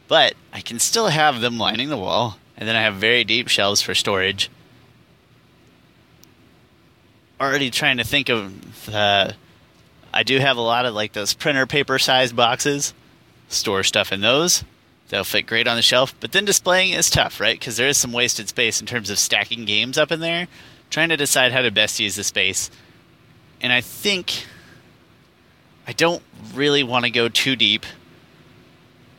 But 0.07 0.33
I 0.51 0.61
can 0.61 0.79
still 0.79 1.07
have 1.07 1.39
them 1.39 1.57
lining 1.57 1.89
the 1.89 1.97
wall, 1.97 2.37
and 2.57 2.67
then 2.67 2.75
I 2.75 2.81
have 2.81 2.95
very 2.95 3.23
deep 3.23 3.47
shelves 3.47 3.81
for 3.81 3.93
storage. 3.93 4.49
Already 7.39 7.69
trying 7.69 7.97
to 7.97 8.03
think 8.03 8.29
of 8.29 8.85
the. 8.85 9.35
I 10.13 10.23
do 10.23 10.39
have 10.39 10.57
a 10.57 10.61
lot 10.61 10.85
of 10.85 10.93
like 10.93 11.13
those 11.13 11.33
printer 11.33 11.65
paper 11.65 11.97
sized 11.99 12.35
boxes. 12.35 12.93
Store 13.47 13.83
stuff 13.83 14.11
in 14.11 14.21
those. 14.21 14.63
They'll 15.09 15.25
fit 15.25 15.45
great 15.45 15.67
on 15.67 15.75
the 15.75 15.81
shelf, 15.81 16.15
but 16.21 16.31
then 16.31 16.45
displaying 16.45 16.93
is 16.93 17.09
tough, 17.09 17.41
right? 17.41 17.59
Because 17.59 17.75
there 17.75 17.89
is 17.89 17.97
some 17.97 18.13
wasted 18.13 18.47
space 18.47 18.79
in 18.79 18.87
terms 18.87 19.09
of 19.09 19.19
stacking 19.19 19.65
games 19.65 19.97
up 19.97 20.09
in 20.09 20.21
there, 20.21 20.47
trying 20.89 21.09
to 21.09 21.17
decide 21.17 21.51
how 21.51 21.61
to 21.61 21.69
best 21.69 21.99
use 21.99 22.15
the 22.15 22.23
space. 22.23 22.71
And 23.59 23.73
I 23.73 23.81
think 23.81 24.45
I 25.85 25.91
don't 25.91 26.23
really 26.53 26.83
want 26.83 27.03
to 27.03 27.11
go 27.11 27.27
too 27.27 27.57
deep 27.57 27.85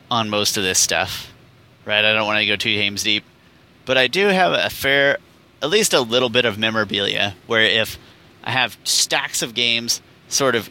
on 0.09 0.31
most 0.31 0.57
of 0.57 0.63
this 0.63 0.79
stuff, 0.79 1.31
right? 1.85 2.03
I 2.03 2.13
don't 2.13 2.25
want 2.25 2.39
to 2.39 2.47
go 2.47 2.55
two 2.55 2.73
games 2.73 3.03
deep, 3.03 3.23
but 3.85 3.95
I 3.95 4.07
do 4.07 4.27
have 4.27 4.51
a 4.51 4.71
fair, 4.71 5.19
at 5.61 5.69
least 5.69 5.93
a 5.93 6.01
little 6.01 6.29
bit 6.29 6.45
of 6.45 6.57
memorabilia 6.57 7.35
where 7.45 7.61
if 7.61 7.99
I 8.43 8.49
have 8.49 8.77
stacks 8.83 9.43
of 9.43 9.53
games 9.53 10.01
sort 10.27 10.55
of 10.55 10.69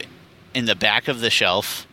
in 0.53 0.65
the 0.65 0.75
back 0.75 1.07
of 1.07 1.19
the 1.19 1.29
shelf 1.29 1.87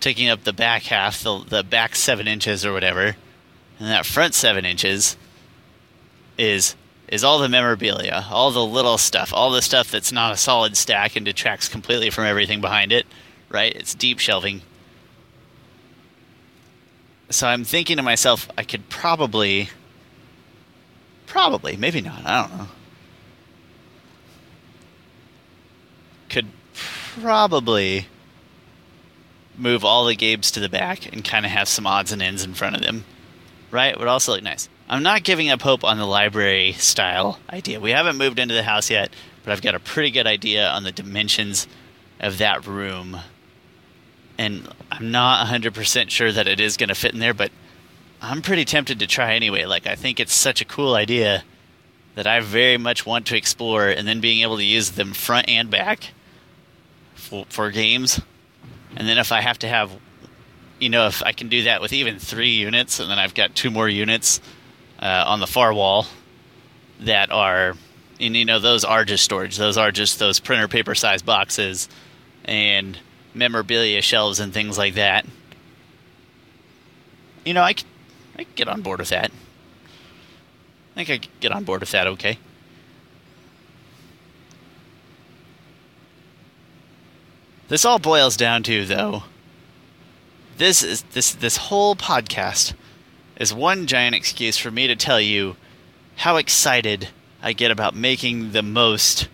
taking 0.00 0.28
up 0.28 0.44
the 0.44 0.52
back 0.52 0.84
half, 0.84 1.22
the, 1.22 1.38
the 1.48 1.64
back 1.64 1.96
seven 1.96 2.28
inches 2.28 2.64
or 2.64 2.72
whatever, 2.72 3.16
and 3.78 3.88
that 3.88 4.06
front 4.06 4.34
seven 4.34 4.64
inches 4.64 5.16
is 6.38 6.76
is 7.08 7.22
all 7.22 7.38
the 7.38 7.48
memorabilia, 7.48 8.26
all 8.30 8.50
the 8.50 8.64
little 8.64 8.98
stuff, 8.98 9.32
all 9.32 9.50
the 9.50 9.62
stuff 9.62 9.90
that's 9.90 10.10
not 10.10 10.32
a 10.32 10.36
solid 10.36 10.76
stack 10.76 11.14
and 11.14 11.24
detracts 11.24 11.68
completely 11.68 12.10
from 12.10 12.24
everything 12.24 12.60
behind 12.60 12.90
it, 12.90 13.06
right? 13.48 13.74
It's 13.76 13.94
deep 13.94 14.18
shelving. 14.18 14.62
So 17.30 17.46
I'm 17.46 17.62
thinking 17.62 17.96
to 17.96 18.02
myself, 18.02 18.48
I 18.58 18.64
could 18.64 18.88
probably, 18.88 19.70
probably, 21.26 21.76
maybe 21.76 22.00
not, 22.00 22.24
I 22.24 22.42
don't 22.42 22.58
know. 22.58 22.68
Could 26.28 26.46
probably 27.20 28.06
move 29.56 29.84
all 29.84 30.04
the 30.04 30.14
games 30.14 30.50
to 30.52 30.60
the 30.60 30.68
back 30.68 31.12
and 31.12 31.24
kind 31.24 31.46
of 31.46 31.52
have 31.52 31.68
some 31.68 31.86
odds 31.86 32.12
and 32.12 32.22
ends 32.22 32.44
in 32.44 32.54
front 32.54 32.76
of 32.76 32.82
them. 32.82 33.04
Right? 33.70 33.98
Would 33.98 34.08
also 34.08 34.32
look 34.32 34.42
nice. 34.42 34.68
I'm 34.88 35.02
not 35.02 35.24
giving 35.24 35.50
up 35.50 35.62
hope 35.62 35.82
on 35.82 35.98
the 35.98 36.06
library 36.06 36.72
style 36.72 37.40
idea. 37.50 37.80
We 37.80 37.90
haven't 37.90 38.16
moved 38.16 38.38
into 38.38 38.54
the 38.54 38.62
house 38.62 38.90
yet, 38.90 39.10
but 39.44 39.52
I've 39.52 39.62
got 39.62 39.74
a 39.74 39.80
pretty 39.80 40.10
good 40.10 40.26
idea 40.26 40.68
on 40.68 40.84
the 40.84 40.92
dimensions 40.92 41.66
of 42.20 42.38
that 42.38 42.66
room. 42.66 43.18
And 44.38 44.68
I'm 44.92 45.10
not 45.10 45.46
100% 45.48 46.10
sure 46.10 46.30
that 46.30 46.46
it 46.46 46.60
is 46.60 46.76
going 46.76 46.88
to 46.88 46.94
fit 46.94 47.14
in 47.14 47.18
there, 47.18 47.34
but 47.34 47.50
I'm 48.22 48.42
pretty 48.42 48.64
tempted 48.64 49.00
to 49.00 49.06
try 49.06 49.34
anyway. 49.34 49.64
Like, 49.64 49.86
I 49.86 49.96
think 49.96 50.20
it's 50.20 50.34
such 50.34 50.60
a 50.60 50.64
cool 50.64 50.94
idea 50.94 51.42
that 52.14 52.26
I 52.26 52.40
very 52.40 52.78
much 52.78 53.04
want 53.04 53.26
to 53.26 53.36
explore, 53.36 53.88
and 53.88 54.06
then 54.06 54.20
being 54.20 54.42
able 54.42 54.56
to 54.56 54.64
use 54.64 54.92
them 54.92 55.12
front 55.12 55.48
and 55.48 55.70
back 55.70 56.12
for, 57.16 57.46
for 57.48 57.70
games 57.70 58.20
and 58.96 59.06
then 59.06 59.18
if 59.18 59.30
I 59.30 59.42
have 59.42 59.58
to 59.60 59.68
have, 59.68 59.92
you 60.78 60.88
know, 60.88 61.06
if 61.06 61.22
I 61.22 61.32
can 61.32 61.48
do 61.48 61.64
that 61.64 61.82
with 61.82 61.92
even 61.92 62.18
three 62.18 62.50
units, 62.50 62.98
and 62.98 63.10
then 63.10 63.18
I've 63.18 63.34
got 63.34 63.54
two 63.54 63.70
more 63.70 63.88
units 63.88 64.40
uh, 64.98 65.24
on 65.26 65.38
the 65.38 65.46
far 65.46 65.72
wall 65.74 66.06
that 67.00 67.30
are, 67.30 67.74
and 68.18 68.34
you 68.34 68.46
know, 68.46 68.58
those 68.58 68.84
are 68.84 69.04
just 69.04 69.22
storage. 69.22 69.58
Those 69.58 69.76
are 69.76 69.92
just 69.92 70.18
those 70.18 70.40
printer 70.40 70.66
paper 70.66 70.94
size 70.94 71.20
boxes 71.20 71.90
and 72.46 72.98
memorabilia 73.34 74.00
shelves 74.00 74.40
and 74.40 74.52
things 74.52 74.78
like 74.78 74.94
that. 74.94 75.26
You 77.44 77.52
know, 77.52 77.62
I 77.62 77.74
I 78.38 78.44
could 78.44 78.54
get 78.54 78.68
on 78.68 78.80
board 78.80 78.98
with 78.98 79.10
that. 79.10 79.30
I 79.30 81.04
think 81.04 81.10
I 81.10 81.18
could 81.18 81.40
get 81.40 81.52
on 81.52 81.64
board 81.64 81.80
with 81.80 81.90
that 81.90 82.06
okay. 82.06 82.38
This 87.68 87.84
all 87.84 87.98
boils 87.98 88.36
down 88.36 88.62
to 88.64 88.84
though 88.84 89.24
this 90.56 90.82
is 90.82 91.02
this 91.12 91.32
this 91.32 91.56
whole 91.56 91.94
podcast 91.94 92.74
is 93.36 93.52
one 93.52 93.86
giant 93.86 94.14
excuse 94.14 94.56
for 94.56 94.70
me 94.70 94.86
to 94.86 94.96
tell 94.96 95.20
you 95.20 95.56
how 96.16 96.36
excited 96.36 97.08
I 97.42 97.52
get 97.52 97.70
about 97.70 97.94
making 97.94 98.52
the 98.52 98.62
most 98.62 99.28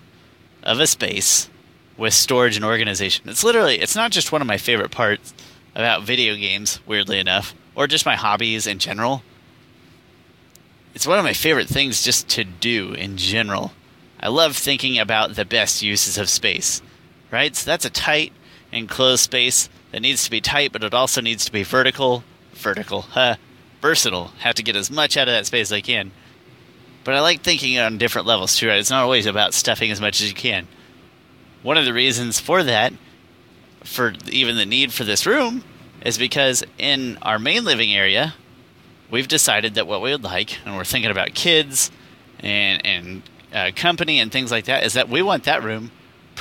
of 0.62 0.81
a 0.81 0.87
space 0.87 1.49
with 1.97 2.14
storage 2.14 2.57
and 2.57 2.64
organization. 2.64 3.29
It's 3.29 3.45
literally 3.45 3.79
it's 3.79 3.97
not 3.97 4.11
just 4.11 4.33
one 4.33 4.40
of 4.40 4.49
my 4.49 4.59
favorite 4.59 4.90
parts 4.90 5.33
about 5.75 6.03
video 6.03 6.35
games, 6.35 6.81
weirdly 6.87 7.18
enough, 7.18 7.55
or 7.75 7.87
just 7.87 8.07
my 8.07 8.16
hobbies 8.16 8.66
in 8.66 8.79
general. 8.79 9.23
It's 10.95 11.07
one 11.07 11.18
of 11.18 11.25
my 11.25 11.33
favorite 11.33 11.68
things 11.68 12.03
just 12.03 12.29
to 12.31 12.45
do 12.45 12.92
in 12.92 13.16
general. 13.16 13.73
I 14.21 14.29
love 14.29 14.57
thinking 14.57 14.99
about 14.99 15.37
the 15.37 15.45
best 15.45 15.83
uses 15.83 16.18
of 16.18 16.29
space 16.29 16.83
right? 17.33 17.57
So 17.57 17.68
that's 17.68 17.85
a 17.85 17.90
tight, 17.90 18.33
enclosed 18.71 19.25
space 19.25 19.68
that 19.90 20.03
needs 20.03 20.25
to 20.25 20.31
be 20.31 20.40
tight, 20.40 20.71
but 20.73 20.85
it 20.85 20.95
also 20.95 21.21
needs 21.21 21.45
to 21.47 21.53
be 21.53 21.64
vertical. 21.64 22.23
Vertical, 22.53 23.03
huh? 23.03 23.37
Versatile. 23.81 24.29
Have 24.40 24.55
to 24.57 24.62
get 24.62 24.77
as 24.77 24.90
much 24.90 25.16
out 25.16 25.27
of 25.27 25.35
that 25.35 25.47
space 25.47 25.68
as 25.68 25.73
I 25.73 25.81
can. 25.81 26.12
But 27.03 27.14
I 27.14 27.21
like 27.21 27.42
thinking 27.42 27.79
on 27.79 27.99
different 27.99 28.29
levels 28.29 28.55
too, 28.55 28.68
right? 28.68 28.79
It's 28.79 28.90
not 28.90 29.03
always 29.03 29.27
about 29.27 29.55
stuffing 29.55 29.90
as 29.90 30.01
much 30.01 30.21
as 30.21 30.29
you 30.29 30.35
can. 30.35 30.68
One 31.62 31.77
of 31.77 31.85
the 31.85 31.92
reasons 31.92 32.38
for 32.38 32.62
that, 32.62 32.92
for 33.83 34.12
even 34.31 34.57
the 34.57 34.66
need 34.66 34.92
for 34.92 35.03
this 35.03 35.27
room, 35.27 35.64
is 36.05 36.18
because 36.18 36.62
in 36.79 37.18
our 37.23 37.38
main 37.38 37.64
living 37.64 37.92
area, 37.92 38.35
we've 39.11 39.29
decided 39.29 39.75
that 39.75 39.87
what 39.87 40.03
we 40.03 40.11
would 40.11 40.23
like, 40.23 40.59
and 40.64 40.77
we're 40.77 40.85
thinking 40.85 41.11
about 41.11 41.35
kids 41.35 41.90
and 42.40 42.85
and 42.85 43.23
uh, 43.53 43.71
company 43.75 44.18
and 44.18 44.33
things 44.33 44.51
like 44.51 44.64
that, 44.66 44.85
is 44.85 44.95
that 44.95 45.09
we 45.09 45.23
want 45.23 45.45
that 45.45 45.62
room 45.62 45.90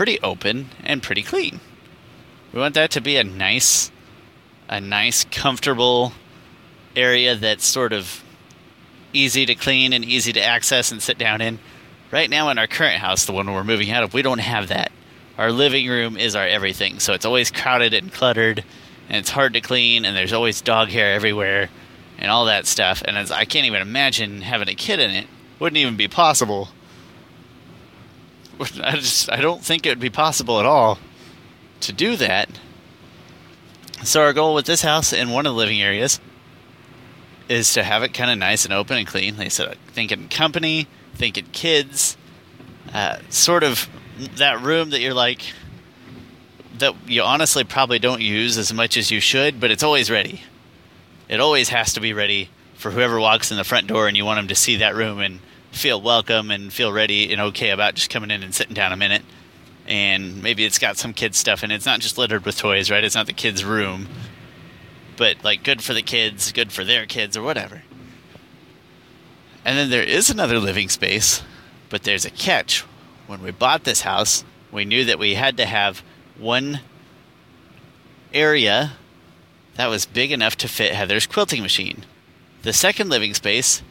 pretty 0.02 0.20
open 0.22 0.68
and 0.84 1.04
pretty 1.04 1.22
clean. 1.22 1.60
We 2.52 2.60
want 2.60 2.74
that 2.74 2.90
to 2.90 3.02
be 3.02 3.18
a 3.18 3.24
nice, 3.24 3.92
a 4.68 4.82
nice, 4.82 5.26
comfortable 5.26 6.14
area 6.96 7.36
that's 7.36 7.64
sort 7.64 7.94
of 7.94 8.24
easy 9.14 9.46
to 9.46 9.54
clean 9.54 9.94
and 9.94 10.04
easy 10.04 10.34
to 10.34 10.44
access 10.44 10.92
and 10.92 11.04
sit 11.04 11.20
down 11.20 11.40
in. 11.40 11.60
Right 12.10 12.32
now, 12.32 12.50
in 12.50 12.58
our 12.58 12.66
current 12.66 12.98
house, 12.98 13.26
the 13.26 13.32
one 13.32 13.54
we're 13.54 13.64
moving 13.64 13.92
out 13.92 14.02
of, 14.02 14.12
we 14.12 14.24
don't 14.24 14.40
have 14.40 14.70
that. 14.70 14.92
Our 15.38 15.52
living 15.52 15.88
room 15.88 16.18
is 16.18 16.36
our 16.36 16.48
everything, 16.48 16.98
so 17.00 17.14
it's 17.14 17.24
always 17.24 17.52
crowded 17.52 17.94
and 17.94 18.12
cluttered, 18.12 18.64
and 19.08 19.18
it's 19.18 19.30
hard 19.30 19.54
to 19.54 19.62
clean, 19.62 20.04
and 20.04 20.18
there's 20.18 20.34
always 20.34 20.62
dog 20.62 20.90
hair 20.90 21.14
everywhere, 21.14 21.70
and 22.18 22.32
all 22.32 22.46
that 22.46 22.66
stuff. 22.66 23.04
And 23.06 23.20
I 23.20 23.46
can't 23.46 23.68
even 23.68 23.84
imagine 23.84 24.42
having 24.42 24.68
a 24.68 24.74
kid 24.74 25.00
in 25.00 25.12
it. 25.12 25.28
Wouldn't 25.60 25.78
even 25.78 25.96
be 25.96 26.08
possible. 26.08 26.70
I 28.84 28.98
just 28.98 29.32
I 29.32 29.42
don't 29.42 29.64
think 29.64 29.86
it 29.86 29.90
would 29.90 30.00
be 30.00 30.10
possible 30.10 30.60
at 30.60 30.66
all 30.66 31.00
to 31.82 31.94
do 31.94 32.16
that. 32.18 32.50
So 34.04 34.22
our 34.22 34.34
goal 34.34 34.56
with 34.56 34.66
this 34.66 34.82
house 34.82 35.14
in 35.14 35.30
one 35.30 35.46
of 35.46 35.54
the 35.54 35.58
living 35.58 35.82
areas 35.82 36.20
is 37.50 37.74
to 37.74 37.84
have 37.84 38.02
it 38.04 38.14
kind 38.14 38.32
of 38.32 38.38
nice 38.38 38.66
and 38.66 38.74
open 38.74 38.98
and 38.98 39.06
clean. 39.06 39.38
Like 39.38 39.48
I 39.48 39.50
said, 39.50 39.78
thinking 39.88 40.30
company, 40.30 40.88
thinking 41.14 41.46
kids, 41.52 42.18
uh, 42.94 43.18
sort 43.30 43.64
of 43.64 43.90
that 44.38 44.62
room 44.62 44.92
that 44.92 45.02
you're 45.02 45.14
like 45.14 45.42
that 46.78 46.96
you 47.08 47.22
honestly 47.22 47.64
probably 47.64 48.00
don't 48.00 48.22
use 48.22 48.58
as 48.58 48.74
much 48.74 48.98
as 48.98 49.12
you 49.12 49.20
should, 49.20 49.60
but 49.60 49.72
it's 49.72 49.84
always 49.84 50.10
ready. 50.10 50.42
It 51.30 51.40
always 51.40 51.70
has 51.70 51.94
to 51.94 52.00
be 52.00 52.14
ready 52.14 52.50
for 52.74 52.92
whoever 52.92 53.20
walks 53.20 53.52
in 53.52 53.58
the 53.58 53.64
front 53.64 53.88
door 53.88 54.08
and 54.08 54.18
you 54.18 54.26
want 54.26 54.40
them 54.40 54.48
to 54.48 54.56
see 54.56 54.78
that 54.78 54.96
room 54.96 55.20
and 55.20 55.40
feel 55.72 56.02
welcome 56.02 56.52
and 56.52 56.72
feel 56.72 56.92
ready 56.92 57.32
and 57.32 57.42
okay 57.42 57.70
about 57.70 57.96
just 57.96 58.10
coming 58.10 58.32
in 58.32 58.44
and 58.44 58.54
sitting 58.54 58.74
down 58.74 58.92
a 58.92 58.98
minute. 58.98 59.24
And 59.88 60.42
maybe 60.44 60.64
it's 60.64 60.80
got 60.80 60.98
some 60.98 61.14
kids 61.14 61.38
stuff 61.38 61.64
and 61.64 61.72
it. 61.72 61.76
It's 61.76 61.86
not 61.86 62.00
just 62.00 62.18
littered 62.18 62.46
with 62.46 62.58
toys, 62.58 62.92
right? 62.92 63.04
It's 63.04 63.16
not 63.16 63.26
the 63.26 63.34
kids' 63.34 63.66
room. 63.66 64.08
But 65.18 65.44
like 65.44 65.64
good 65.64 65.84
for 65.84 65.94
the 65.94 66.02
kids, 66.02 66.52
good 66.52 66.72
for 66.72 66.84
their 66.84 67.06
kids 67.06 67.36
or 67.36 67.42
whatever. 67.42 67.84
And 69.66 69.78
then 69.78 69.90
there 69.90 70.04
is 70.04 70.30
another 70.30 70.60
living 70.60 70.90
space, 70.90 71.44
but 71.90 72.04
there's 72.04 72.26
a 72.26 72.32
catch. 72.32 72.82
When 73.28 73.42
we 73.42 73.52
bought 73.52 73.84
this 73.84 74.02
house, 74.02 74.44
we 74.72 74.86
knew 74.86 75.06
that 75.06 75.20
we 75.20 75.36
had 75.36 75.58
to 75.58 75.66
have 75.66 76.04
one 76.38 76.80
area 78.34 78.94
that 79.76 79.88
was 79.88 80.06
big 80.06 80.32
enough 80.32 80.56
to 80.58 80.68
fit 80.68 80.94
Heather's 80.94 81.28
quilting 81.28 81.62
machine. 81.62 82.06
The 82.64 82.74
second 82.74 83.10
living 83.10 83.34
space 83.34 83.82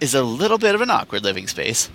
is 0.00 0.14
a 0.14 0.22
little 0.22 0.58
bit 0.58 0.74
of 0.74 0.80
an 0.80 0.90
awkward 0.90 1.24
living 1.24 1.46
space. 1.46 1.90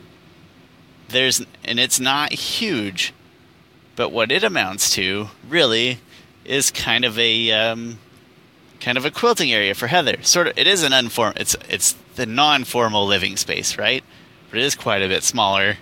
There's 1.10 1.44
and 1.64 1.80
it's 1.80 2.00
not 2.00 2.32
huge, 2.32 3.14
but 3.96 4.12
what 4.12 4.32
it 4.32 4.44
amounts 4.44 4.94
to 4.96 5.30
really 5.48 6.00
is 6.46 6.72
kind 6.72 7.06
of 7.06 7.18
a 7.18 7.52
um, 7.52 8.00
kind 8.80 8.98
of 8.98 9.06
a 9.06 9.12
quilting 9.12 9.52
area 9.52 9.74
for 9.74 9.88
Heather. 9.88 10.22
Sort 10.22 10.48
of, 10.48 10.58
it 10.58 10.68
is 10.68 10.84
an 10.84 10.92
unform. 10.92 11.34
It's 11.36 11.56
it's 11.68 11.96
the 12.16 12.26
non-formal 12.26 13.06
living 13.06 13.38
space, 13.38 13.78
right? 13.78 14.04
But 14.50 14.60
it 14.60 14.66
is 14.66 14.76
quite 14.76 15.02
a 15.02 15.08
bit 15.08 15.24
smaller. 15.24 15.78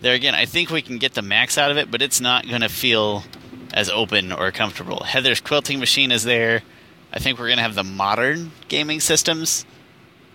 There 0.00 0.14
again, 0.14 0.34
I 0.34 0.46
think 0.46 0.70
we 0.70 0.82
can 0.82 0.98
get 0.98 1.14
the 1.14 1.22
max 1.22 1.58
out 1.58 1.70
of 1.70 1.76
it, 1.76 1.90
but 1.90 2.00
it's 2.00 2.20
not 2.20 2.48
going 2.48 2.62
to 2.62 2.68
feel 2.68 3.24
as 3.72 3.90
open 3.90 4.32
or 4.32 4.50
comfortable. 4.50 5.04
Heather's 5.04 5.40
quilting 5.40 5.78
machine 5.78 6.10
is 6.10 6.24
there. 6.24 6.62
I 7.12 7.18
think 7.18 7.38
we're 7.38 7.48
going 7.48 7.58
to 7.58 7.62
have 7.62 7.74
the 7.74 7.84
modern 7.84 8.52
gaming 8.68 9.00
systems 9.00 9.66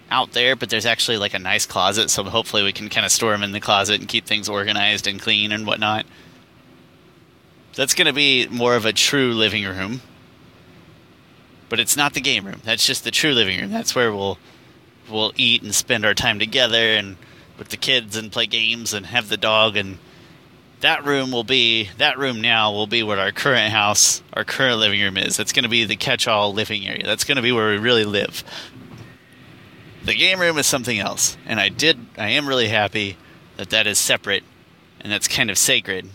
out 0.09 0.31
there, 0.33 0.55
but 0.55 0.69
there's 0.69 0.85
actually 0.85 1.17
like 1.17 1.33
a 1.33 1.39
nice 1.39 1.65
closet, 1.65 2.09
so 2.09 2.23
hopefully 2.23 2.63
we 2.63 2.73
can 2.73 2.89
kind 2.89 3.05
of 3.05 3.11
store 3.11 3.31
them 3.31 3.43
in 3.43 3.51
the 3.51 3.59
closet 3.59 3.99
and 3.99 4.07
keep 4.09 4.25
things 4.25 4.47
organized 4.49 5.07
and 5.07 5.19
clean 5.19 5.51
and 5.51 5.65
whatnot. 5.65 6.05
That's 7.73 7.93
going 7.93 8.07
to 8.07 8.13
be 8.13 8.47
more 8.47 8.75
of 8.75 8.85
a 8.85 8.93
true 8.93 9.33
living 9.33 9.65
room, 9.65 10.01
but 11.69 11.79
it's 11.79 11.97
not 11.97 12.13
the 12.13 12.21
game 12.21 12.45
room. 12.45 12.61
That's 12.63 12.85
just 12.85 13.03
the 13.03 13.11
true 13.11 13.33
living 13.33 13.59
room. 13.59 13.71
That's 13.71 13.95
where 13.95 14.13
we'll 14.13 14.37
we'll 15.09 15.33
eat 15.35 15.61
and 15.61 15.75
spend 15.75 16.05
our 16.05 16.13
time 16.13 16.39
together 16.39 16.95
and 16.95 17.17
with 17.59 17.69
the 17.69 17.77
kids 17.77 18.15
and 18.15 18.31
play 18.31 18.47
games 18.47 18.93
and 18.93 19.05
have 19.05 19.29
the 19.29 19.37
dog 19.37 19.77
and 19.77 19.99
that 20.81 21.05
room 21.05 21.31
will 21.31 21.43
be 21.43 21.89
that 21.97 22.17
room 22.17 22.41
now 22.41 22.71
will 22.71 22.87
be 22.87 23.01
what 23.01 23.17
our 23.17 23.31
current 23.31 23.71
house, 23.71 24.21
our 24.33 24.43
current 24.43 24.77
living 24.77 25.01
room 25.01 25.17
is. 25.17 25.37
That's 25.37 25.53
going 25.53 25.63
to 25.63 25.69
be 25.69 25.85
the 25.85 25.95
catch-all 25.95 26.53
living 26.53 26.87
area. 26.87 27.05
That's 27.05 27.23
going 27.23 27.37
to 27.37 27.41
be 27.41 27.51
where 27.51 27.71
we 27.71 27.77
really 27.77 28.05
live. 28.05 28.43
The 30.05 30.15
game 30.15 30.39
room 30.39 30.57
is 30.57 30.67
something 30.67 30.99
else, 30.99 31.37
and 31.45 31.59
I 31.59 31.69
did 31.69 31.97
I 32.17 32.29
am 32.29 32.47
really 32.47 32.67
happy 32.67 33.17
that 33.57 33.71
that 33.71 33.87
is 33.87 33.97
separate 33.97 34.43
and 35.01 35.11
that's 35.11 35.27
kind 35.27 35.49
of 35.49 35.57
sacred. 35.57 36.09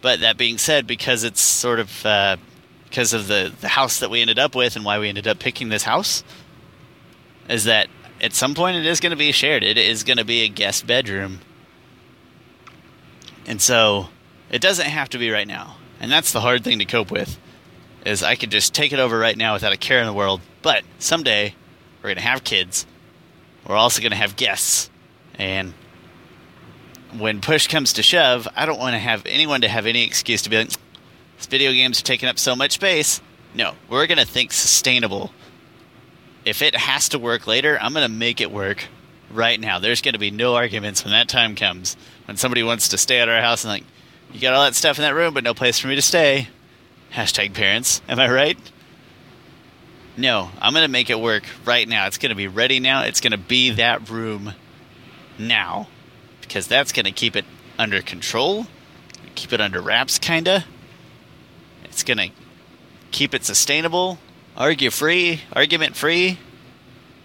But 0.00 0.20
that 0.20 0.36
being 0.36 0.58
said, 0.58 0.86
because 0.86 1.24
it's 1.24 1.40
sort 1.40 1.80
of 1.80 2.06
uh, 2.06 2.36
because 2.84 3.12
of 3.12 3.28
the 3.28 3.52
the 3.60 3.68
house 3.68 3.98
that 4.00 4.10
we 4.10 4.20
ended 4.20 4.38
up 4.38 4.54
with 4.54 4.76
and 4.76 4.84
why 4.84 4.98
we 4.98 5.08
ended 5.08 5.26
up 5.26 5.38
picking 5.38 5.68
this 5.68 5.84
house, 5.84 6.22
is 7.48 7.64
that 7.64 7.88
at 8.20 8.34
some 8.34 8.54
point 8.54 8.76
it 8.76 8.86
is 8.86 9.00
going 9.00 9.10
to 9.10 9.16
be 9.16 9.32
shared. 9.32 9.62
It 9.62 9.78
is 9.78 10.04
going 10.04 10.18
to 10.18 10.24
be 10.24 10.42
a 10.42 10.48
guest 10.48 10.86
bedroom 10.86 11.40
and 13.46 13.60
so 13.60 14.08
it 14.50 14.60
doesn't 14.60 14.86
have 14.86 15.08
to 15.10 15.18
be 15.18 15.30
right 15.30 15.46
now. 15.46 15.76
And 16.00 16.10
that's 16.10 16.32
the 16.32 16.40
hard 16.40 16.64
thing 16.64 16.78
to 16.78 16.84
cope 16.84 17.10
with. 17.10 17.38
Is 18.04 18.22
I 18.22 18.34
could 18.34 18.50
just 18.50 18.74
take 18.74 18.92
it 18.92 18.98
over 18.98 19.18
right 19.18 19.36
now 19.36 19.54
without 19.54 19.72
a 19.72 19.76
care 19.76 20.00
in 20.00 20.06
the 20.06 20.12
world. 20.12 20.40
But 20.60 20.82
someday 20.98 21.54
we're 22.02 22.08
going 22.08 22.16
to 22.16 22.22
have 22.22 22.44
kids. 22.44 22.86
We're 23.66 23.76
also 23.76 24.00
going 24.00 24.10
to 24.10 24.16
have 24.16 24.36
guests. 24.36 24.90
And 25.36 25.72
when 27.16 27.40
push 27.40 27.68
comes 27.68 27.94
to 27.94 28.02
shove, 28.02 28.48
I 28.56 28.66
don't 28.66 28.78
want 28.78 28.94
to 28.94 28.98
have 28.98 29.24
anyone 29.26 29.60
to 29.60 29.68
have 29.68 29.86
any 29.86 30.04
excuse 30.04 30.42
to 30.42 30.50
be 30.50 30.58
like, 30.58 30.70
video 31.48 31.72
games 31.72 32.00
are 32.00 32.04
taking 32.04 32.28
up 32.28 32.38
so 32.38 32.56
much 32.56 32.72
space. 32.72 33.20
No, 33.54 33.74
we're 33.88 34.06
going 34.06 34.18
to 34.18 34.26
think 34.26 34.52
sustainable. 34.52 35.32
If 36.44 36.62
it 36.62 36.74
has 36.74 37.10
to 37.10 37.18
work 37.18 37.46
later, 37.46 37.78
I'm 37.80 37.92
going 37.92 38.06
to 38.06 38.12
make 38.12 38.40
it 38.40 38.50
work 38.50 38.86
right 39.30 39.60
now. 39.60 39.78
There's 39.78 40.02
going 40.02 40.14
to 40.14 40.18
be 40.18 40.30
no 40.30 40.56
arguments 40.56 41.04
when 41.04 41.12
that 41.12 41.28
time 41.28 41.54
comes. 41.54 41.96
When 42.26 42.36
somebody 42.36 42.62
wants 42.62 42.88
to 42.88 42.98
stay 42.98 43.20
at 43.20 43.28
our 43.28 43.40
house 43.40 43.64
and 43.64 43.72
like, 43.72 43.84
you 44.32 44.40
got 44.40 44.54
all 44.54 44.64
that 44.64 44.74
stuff 44.74 44.98
in 44.98 45.02
that 45.02 45.14
room, 45.14 45.34
but 45.34 45.44
no 45.44 45.54
place 45.54 45.78
for 45.78 45.88
me 45.88 45.94
to 45.94 46.02
stay. 46.02 46.48
Hashtag 47.12 47.52
parents. 47.52 48.00
Am 48.08 48.18
I 48.18 48.30
right? 48.30 48.58
No, 50.16 50.50
I'm 50.60 50.72
going 50.72 50.84
to 50.84 50.90
make 50.90 51.10
it 51.10 51.18
work 51.18 51.44
right 51.64 51.88
now. 51.88 52.06
It's 52.06 52.18
going 52.18 52.30
to 52.30 52.36
be 52.36 52.48
ready 52.48 52.80
now. 52.80 53.02
It's 53.02 53.20
going 53.20 53.32
to 53.32 53.38
be 53.38 53.70
hmm. 53.70 53.76
that 53.76 54.08
room 54.10 54.54
now. 55.38 55.88
Because 56.40 56.66
that's 56.66 56.92
going 56.92 57.06
to 57.06 57.12
keep 57.12 57.34
it 57.34 57.46
under 57.78 58.02
control, 58.02 58.66
keep 59.34 59.52
it 59.52 59.60
under 59.60 59.80
wraps, 59.80 60.18
kind 60.18 60.46
of. 60.48 60.64
It's 61.84 62.02
going 62.02 62.18
to 62.18 62.30
keep 63.10 63.34
it 63.34 63.44
sustainable, 63.44 64.18
argue 64.56 64.90
free, 64.90 65.42
argument 65.52 65.96
free. 65.96 66.38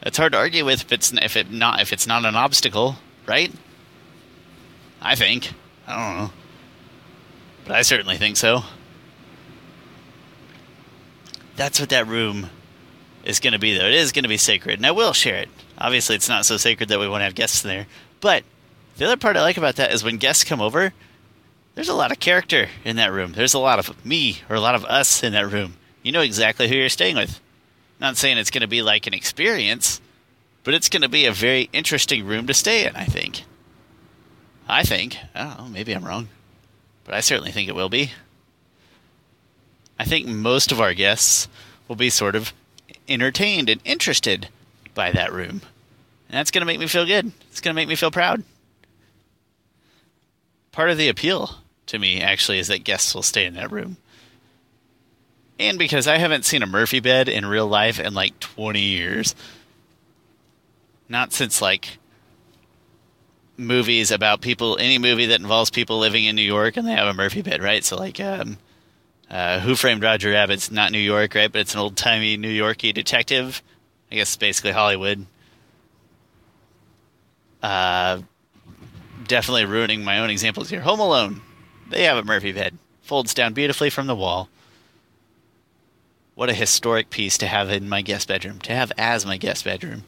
It's 0.01 0.17
hard 0.17 0.31
to 0.31 0.37
argue 0.37 0.63
with 0.63 0.81
if 0.83 0.91
it's 0.91 1.11
if 1.11 1.35
it 1.35 1.51
not 1.51 1.81
if 1.81 1.91
it's 1.91 2.07
not 2.07 2.23
an 2.23 2.35
obstacle, 2.35 2.95
right? 3.25 3.51
I 5.01 5.15
think. 5.15 5.51
I 5.85 5.95
don't 5.95 6.17
know. 6.17 6.31
But 7.65 7.75
I 7.75 7.81
certainly 7.81 8.17
think 8.17 8.37
so. 8.37 8.63
That's 11.55 11.79
what 11.79 11.89
that 11.89 12.07
room 12.07 12.49
is 13.27 13.39
going 13.39 13.53
to 13.53 13.59
be, 13.59 13.77
though. 13.77 13.85
It 13.85 13.93
is 13.93 14.11
going 14.11 14.23
to 14.23 14.29
be 14.29 14.37
sacred, 14.37 14.79
and 14.79 14.85
I 14.85 14.91
will 14.91 15.13
share 15.13 15.35
it. 15.35 15.49
Obviously, 15.77 16.15
it's 16.15 16.29
not 16.29 16.45
so 16.45 16.57
sacred 16.57 16.89
that 16.89 16.99
we 16.99 17.09
want 17.09 17.21
to 17.21 17.25
have 17.25 17.35
guests 17.35 17.63
in 17.63 17.69
there. 17.69 17.87
But 18.21 18.43
the 18.97 19.05
other 19.05 19.17
part 19.17 19.35
I 19.35 19.41
like 19.41 19.57
about 19.57 19.75
that 19.75 19.93
is 19.93 20.03
when 20.03 20.17
guests 20.17 20.43
come 20.43 20.61
over, 20.61 20.93
there's 21.75 21.89
a 21.89 21.93
lot 21.93 22.11
of 22.11 22.19
character 22.19 22.69
in 22.85 22.95
that 22.95 23.11
room. 23.11 23.33
There's 23.33 23.53
a 23.53 23.59
lot 23.59 23.79
of 23.79 24.05
me 24.05 24.39
or 24.49 24.55
a 24.55 24.61
lot 24.61 24.75
of 24.75 24.85
us 24.85 25.21
in 25.21 25.33
that 25.33 25.51
room. 25.51 25.75
You 26.01 26.11
know 26.11 26.21
exactly 26.21 26.67
who 26.67 26.75
you're 26.75 26.89
staying 26.89 27.17
with. 27.17 27.39
Not 27.99 28.17
saying 28.17 28.37
it's 28.37 28.49
going 28.49 28.61
to 28.61 28.67
be 28.67 28.81
like 28.81 29.07
an 29.07 29.13
experience, 29.13 29.99
but 30.63 30.73
it's 30.73 30.89
going 30.89 31.01
to 31.01 31.09
be 31.09 31.25
a 31.25 31.33
very 31.33 31.69
interesting 31.73 32.25
room 32.25 32.47
to 32.47 32.53
stay 32.53 32.87
in, 32.87 32.95
I 32.95 33.05
think. 33.05 33.43
I 34.67 34.83
think. 34.83 35.17
I 35.35 35.43
don't 35.43 35.57
know, 35.57 35.69
maybe 35.69 35.93
I'm 35.93 36.05
wrong. 36.05 36.29
But 37.03 37.13
I 37.13 37.19
certainly 37.19 37.51
think 37.51 37.67
it 37.67 37.75
will 37.75 37.89
be. 37.89 38.11
I 39.99 40.05
think 40.05 40.27
most 40.27 40.71
of 40.71 40.79
our 40.79 40.93
guests 40.93 41.47
will 41.87 41.95
be 41.95 42.09
sort 42.09 42.35
of 42.35 42.53
entertained 43.07 43.69
and 43.69 43.81
interested 43.85 44.49
by 44.93 45.11
that 45.11 45.31
room. 45.31 45.61
And 46.29 46.37
that's 46.37 46.51
going 46.51 46.61
to 46.61 46.65
make 46.65 46.79
me 46.79 46.87
feel 46.87 47.05
good. 47.05 47.31
It's 47.49 47.61
going 47.61 47.73
to 47.73 47.79
make 47.79 47.87
me 47.87 47.95
feel 47.95 48.11
proud. 48.11 48.43
Part 50.71 50.89
of 50.89 50.97
the 50.97 51.07
appeal 51.07 51.55
to 51.87 51.99
me, 51.99 52.21
actually, 52.21 52.59
is 52.59 52.67
that 52.67 52.83
guests 52.83 53.15
will 53.15 53.23
stay 53.23 53.45
in 53.45 53.53
that 53.55 53.71
room. 53.71 53.97
And 55.59 55.79
because 55.79 56.07
I 56.07 56.17
haven't 56.17 56.45
seen 56.45 56.61
a 56.61 56.67
Murphy 56.67 56.99
bed 56.99 57.29
in 57.29 57.45
real 57.45 57.67
life 57.67 57.99
in 57.99 58.13
like 58.13 58.39
20 58.39 58.79
years. 58.79 59.33
Not 61.09 61.33
since 61.33 61.61
like 61.61 61.97
movies 63.55 64.11
about 64.11 64.41
people, 64.41 64.77
any 64.77 64.99
movie 64.99 65.25
that 65.27 65.39
involves 65.39 65.71
people 65.71 65.97
living 65.97 66.25
in 66.25 66.35
New 66.35 66.43
York 66.43 66.77
and 66.77 66.87
they 66.87 66.91
have 66.91 67.07
a 67.07 67.13
Murphy 67.13 67.41
bed, 67.41 67.63
right? 67.63 67.83
So 67.83 67.95
like, 67.95 68.19
um, 68.19 68.57
uh, 69.29 69.59
Who 69.59 69.75
Framed 69.75 70.03
Roger 70.03 70.31
Rabbit's 70.31 70.71
not 70.71 70.91
New 70.91 70.99
York, 70.99 71.35
right? 71.35 71.51
But 71.51 71.61
it's 71.61 71.73
an 71.73 71.79
old 71.79 71.97
timey 71.97 72.37
New 72.37 72.49
Yorky 72.49 72.91
detective. 72.91 73.61
I 74.11 74.15
guess 74.15 74.35
basically 74.35 74.71
Hollywood. 74.71 75.25
Uh, 77.61 78.21
definitely 79.27 79.65
ruining 79.65 80.03
my 80.03 80.19
own 80.19 80.29
examples 80.29 80.69
here. 80.69 80.81
Home 80.81 80.99
Alone, 80.99 81.41
they 81.89 82.03
have 82.03 82.17
a 82.17 82.23
Murphy 82.23 82.51
bed, 82.51 82.77
folds 83.01 83.33
down 83.33 83.53
beautifully 83.53 83.89
from 83.89 84.07
the 84.07 84.15
wall. 84.15 84.49
What 86.35 86.49
a 86.49 86.53
historic 86.53 87.09
piece 87.09 87.37
to 87.39 87.47
have 87.47 87.69
in 87.71 87.89
my 87.89 88.01
guest 88.01 88.27
bedroom, 88.27 88.59
to 88.59 88.73
have 88.73 88.91
as 88.97 89.25
my 89.25 89.37
guest 89.37 89.65
bedroom. 89.65 90.03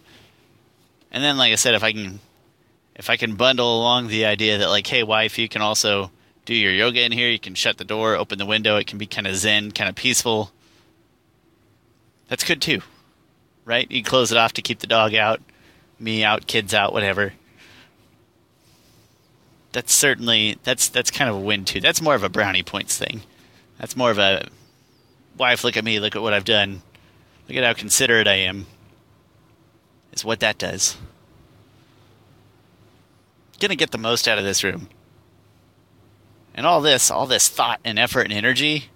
And 1.11 1.23
then, 1.23 1.37
like 1.37 1.51
I 1.51 1.55
said, 1.55 1.73
if 1.73 1.83
I 1.83 1.91
can 1.91 2.19
if 2.95 3.09
I 3.09 3.17
can 3.17 3.35
bundle 3.35 3.79
along 3.79 4.07
the 4.07 4.25
idea 4.25 4.59
that 4.59 4.69
like, 4.69 4.85
hey, 4.85 5.03
wife, 5.03 5.39
you 5.39 5.49
can 5.49 5.61
also 5.61 6.11
do 6.49 6.55
your 6.55 6.73
yoga 6.73 7.03
in 7.03 7.11
here. 7.11 7.29
You 7.29 7.39
can 7.39 7.53
shut 7.53 7.77
the 7.77 7.83
door, 7.83 8.15
open 8.15 8.39
the 8.39 8.45
window. 8.45 8.77
It 8.77 8.87
can 8.87 8.97
be 8.97 9.05
kind 9.05 9.27
of 9.27 9.35
zen, 9.35 9.71
kind 9.71 9.87
of 9.87 9.95
peaceful. 9.95 10.51
That's 12.27 12.43
good 12.43 12.59
too, 12.59 12.81
right? 13.65 13.89
You 13.91 14.03
close 14.03 14.31
it 14.31 14.37
off 14.37 14.53
to 14.53 14.63
keep 14.63 14.79
the 14.79 14.87
dog 14.87 15.13
out, 15.13 15.41
me 15.99 16.23
out, 16.23 16.47
kids 16.47 16.73
out, 16.73 16.91
whatever. 16.91 17.33
That's 19.73 19.93
certainly 19.93 20.57
that's 20.63 20.89
that's 20.89 21.11
kind 21.11 21.29
of 21.29 21.35
a 21.35 21.39
win 21.39 21.65
too. 21.65 21.79
That's 21.79 22.01
more 22.01 22.15
of 22.15 22.23
a 22.23 22.29
brownie 22.29 22.63
points 22.63 22.97
thing. 22.97 23.21
That's 23.77 23.95
more 23.95 24.09
of 24.09 24.17
a 24.17 24.47
wife. 25.37 25.63
Look 25.63 25.77
at 25.77 25.83
me. 25.83 25.99
Look 25.99 26.15
at 26.15 26.23
what 26.23 26.33
I've 26.33 26.45
done. 26.45 26.81
Look 27.47 27.57
at 27.57 27.63
how 27.63 27.73
considerate 27.73 28.27
I 28.27 28.35
am. 28.35 28.65
Is 30.11 30.25
what 30.25 30.39
that 30.39 30.57
does 30.57 30.97
to 33.59 33.75
get 33.75 33.91
the 33.91 33.97
most 33.97 34.27
out 34.27 34.37
of 34.37 34.43
this 34.43 34.63
room. 34.63 34.87
And 36.59 36.67
all 36.67 36.81
this, 36.81 37.09
all 37.09 37.25
this 37.25 37.47
thought 37.47 37.79
and 37.85 37.97
effort 37.97 38.23
and 38.23 38.33
energy, 38.33 38.89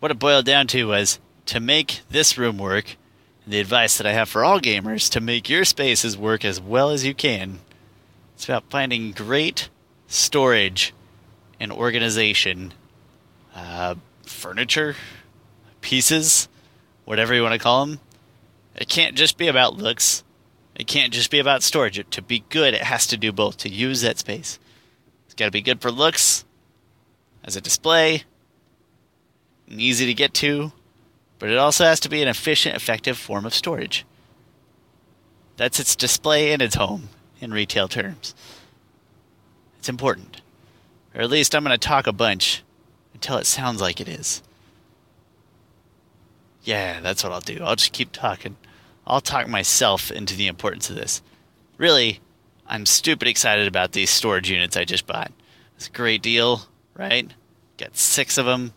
what 0.00 0.10
it 0.10 0.18
boiled 0.18 0.46
down 0.46 0.66
to 0.68 0.84
was 0.84 1.20
to 1.44 1.60
make 1.60 2.00
this 2.08 2.38
room 2.38 2.56
work. 2.56 2.96
The 3.46 3.60
advice 3.60 3.98
that 3.98 4.06
I 4.06 4.14
have 4.14 4.30
for 4.30 4.42
all 4.42 4.58
gamers 4.58 5.10
to 5.10 5.20
make 5.20 5.50
your 5.50 5.66
spaces 5.66 6.16
work 6.16 6.42
as 6.42 6.62
well 6.62 6.88
as 6.88 7.04
you 7.04 7.12
can. 7.12 7.58
It's 8.34 8.46
about 8.46 8.70
finding 8.70 9.12
great 9.12 9.68
storage 10.06 10.94
and 11.60 11.70
organization, 11.70 12.72
uh, 13.54 13.96
furniture, 14.24 14.96
pieces, 15.82 16.48
whatever 17.04 17.34
you 17.34 17.42
want 17.42 17.52
to 17.52 17.58
call 17.58 17.84
them. 17.84 18.00
It 18.74 18.88
can't 18.88 19.16
just 19.16 19.36
be 19.36 19.48
about 19.48 19.76
looks. 19.76 20.24
It 20.74 20.86
can't 20.86 21.12
just 21.12 21.30
be 21.30 21.40
about 21.40 21.62
storage. 21.62 22.02
To 22.08 22.22
be 22.22 22.42
good, 22.48 22.72
it 22.72 22.84
has 22.84 23.06
to 23.08 23.18
do 23.18 23.32
both. 23.32 23.58
To 23.58 23.68
use 23.68 24.00
that 24.00 24.18
space, 24.18 24.58
it's 25.26 25.34
got 25.34 25.44
to 25.44 25.50
be 25.50 25.60
good 25.60 25.82
for 25.82 25.90
looks, 25.90 26.46
as 27.44 27.56
a 27.56 27.60
display, 27.60 28.24
and 29.68 29.80
easy 29.80 30.06
to 30.06 30.14
get 30.14 30.34
to, 30.34 30.72
but 31.38 31.48
it 31.48 31.58
also 31.58 31.84
has 31.84 32.00
to 32.00 32.08
be 32.08 32.22
an 32.22 32.28
efficient, 32.28 32.74
effective 32.74 33.18
form 33.18 33.44
of 33.44 33.54
storage. 33.54 34.04
That's 35.56 35.78
its 35.78 35.94
display 35.94 36.52
and 36.52 36.62
its 36.62 36.74
home 36.74 37.10
in 37.40 37.52
retail 37.52 37.86
terms. 37.86 38.34
It's 39.78 39.88
important. 39.88 40.40
Or 41.14 41.20
at 41.20 41.30
least 41.30 41.54
I'm 41.54 41.62
going 41.62 41.78
to 41.78 41.78
talk 41.78 42.06
a 42.06 42.12
bunch 42.12 42.62
until 43.12 43.36
it 43.36 43.46
sounds 43.46 43.80
like 43.80 44.00
it 44.00 44.08
is. 44.08 44.42
Yeah, 46.62 47.00
that's 47.00 47.22
what 47.22 47.32
I'll 47.32 47.40
do. 47.40 47.58
I'll 47.62 47.76
just 47.76 47.92
keep 47.92 48.10
talking. 48.10 48.56
I'll 49.06 49.20
talk 49.20 49.46
myself 49.48 50.10
into 50.10 50.34
the 50.34 50.46
importance 50.46 50.88
of 50.88 50.96
this. 50.96 51.22
Really, 51.76 52.20
I'm 52.66 52.86
stupid 52.86 53.28
excited 53.28 53.68
about 53.68 53.92
these 53.92 54.10
storage 54.10 54.50
units 54.50 54.76
I 54.76 54.84
just 54.84 55.06
bought. 55.06 55.30
It's 55.76 55.88
a 55.88 55.92
great 55.92 56.22
deal, 56.22 56.62
right? 56.94 57.32
Got 57.78 57.96
six 57.96 58.38
of 58.38 58.46
them. 58.46 58.72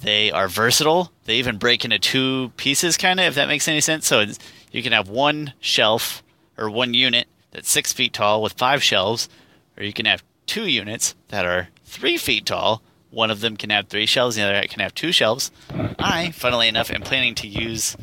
They 0.00 0.30
are 0.30 0.48
versatile. 0.48 1.12
They 1.24 1.36
even 1.36 1.58
break 1.58 1.84
into 1.84 1.98
two 1.98 2.52
pieces, 2.56 2.96
kind 2.96 3.18
of, 3.18 3.26
if 3.26 3.34
that 3.34 3.48
makes 3.48 3.66
any 3.66 3.80
sense. 3.80 4.06
So 4.06 4.24
you 4.70 4.82
can 4.82 4.92
have 4.92 5.08
one 5.08 5.54
shelf 5.60 6.22
or 6.56 6.70
one 6.70 6.94
unit 6.94 7.26
that's 7.50 7.70
six 7.70 7.92
feet 7.92 8.12
tall 8.12 8.42
with 8.42 8.52
five 8.52 8.82
shelves, 8.82 9.28
or 9.76 9.84
you 9.84 9.92
can 9.92 10.06
have 10.06 10.22
two 10.46 10.66
units 10.66 11.14
that 11.28 11.44
are 11.44 11.68
three 11.84 12.16
feet 12.16 12.46
tall. 12.46 12.82
One 13.10 13.30
of 13.30 13.40
them 13.40 13.56
can 13.56 13.70
have 13.70 13.88
three 13.88 14.06
shelves, 14.06 14.36
the 14.36 14.42
other 14.42 14.66
can 14.68 14.80
have 14.80 14.94
two 14.94 15.12
shelves. 15.12 15.50
I, 15.98 16.30
funnily 16.30 16.68
enough, 16.68 16.90
am 16.90 17.02
planning 17.02 17.34
to 17.36 17.48
use. 17.48 17.96